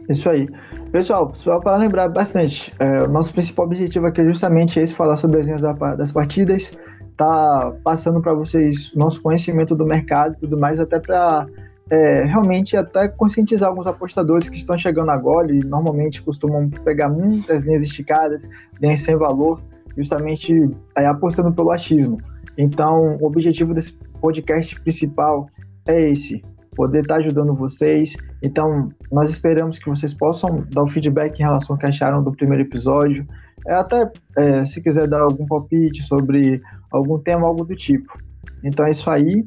Isso 0.10 0.30
aí. 0.30 0.48
Pessoal, 0.92 1.34
só 1.34 1.60
para 1.60 1.78
lembrar 1.78 2.10
bastante, 2.10 2.72
é, 2.78 3.00
o 3.00 3.08
nosso 3.08 3.34
principal 3.34 3.66
objetivo 3.66 4.06
aqui 4.06 4.22
é 4.22 4.26
justamente 4.26 4.80
esse, 4.80 4.94
falar 4.94 5.16
sobre 5.16 5.40
as 5.40 5.46
linhas 5.48 5.62
das 5.62 6.12
partidas, 6.12 6.72
tá 7.18 7.74
passando 7.84 8.22
para 8.22 8.34
vocês 8.34 8.94
nosso 8.94 9.20
conhecimento 9.24 9.76
do 9.76 9.88
mercado 9.88 10.36
e 10.36 10.42
tudo 10.42 10.56
mais, 10.56 10.80
até 10.80 11.00
para 11.00 11.48
é, 11.90 12.24
realmente 12.24 12.78
até 12.78 13.08
conscientizar 13.08 13.70
alguns 13.70 13.88
apostadores 13.88 14.50
que 14.50 14.56
estão 14.56 14.78
chegando 14.78 15.12
agora 15.12 15.52
e 15.52 15.60
normalmente 15.60 16.22
costumam 16.22 16.70
pegar 16.70 17.10
muitas 17.10 17.64
linhas 17.64 17.84
esticadas, 17.84 18.50
linhas 18.82 19.02
sem 19.02 19.16
valor, 19.16 19.62
justamente 19.96 20.70
é, 20.98 21.06
apostando 21.06 21.52
pelo 21.52 21.72
achismo. 21.72 22.20
Então, 22.58 23.18
o 23.20 23.26
objetivo 23.26 23.74
desse 23.74 23.94
podcast 24.22 24.80
principal 24.82 25.48
é 25.88 26.12
esse, 26.12 26.42
poder 26.76 27.02
estar 27.02 27.16
tá 27.16 27.20
ajudando 27.20 27.54
vocês. 27.54 28.16
Então, 28.42 28.90
nós 29.12 29.32
esperamos 29.32 29.78
que 29.78 29.90
vocês 29.90 30.14
possam 30.14 30.64
dar 30.72 30.84
o 30.84 30.90
feedback 30.90 31.40
em 31.40 31.44
relação 31.44 31.76
ao 31.76 31.80
que 31.80 31.86
acharam 31.86 32.24
do 32.24 32.32
primeiro 32.32 32.64
episódio. 32.64 33.26
É, 33.68 33.74
até 33.74 34.12
é, 34.38 34.66
se 34.66 34.82
quiser 34.82 35.08
dar 35.08 35.22
algum 35.22 35.46
palpite 35.46 36.04
sobre 36.04 36.62
algum 36.92 37.20
tema, 37.20 37.48
algo 37.48 37.64
do 37.64 37.76
tipo. 37.76 38.18
Então 38.64 38.86
é 38.86 38.92
isso 38.92 39.10
aí. 39.10 39.46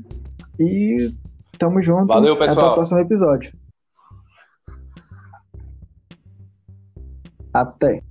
E 0.58 1.12
tamo 1.58 1.82
junto. 1.82 2.06
Valeu, 2.06 2.36
pessoal. 2.36 2.58
Até 2.58 2.70
o 2.70 2.74
próximo 2.74 2.98
episódio. 3.00 3.52
Até. 7.52 8.02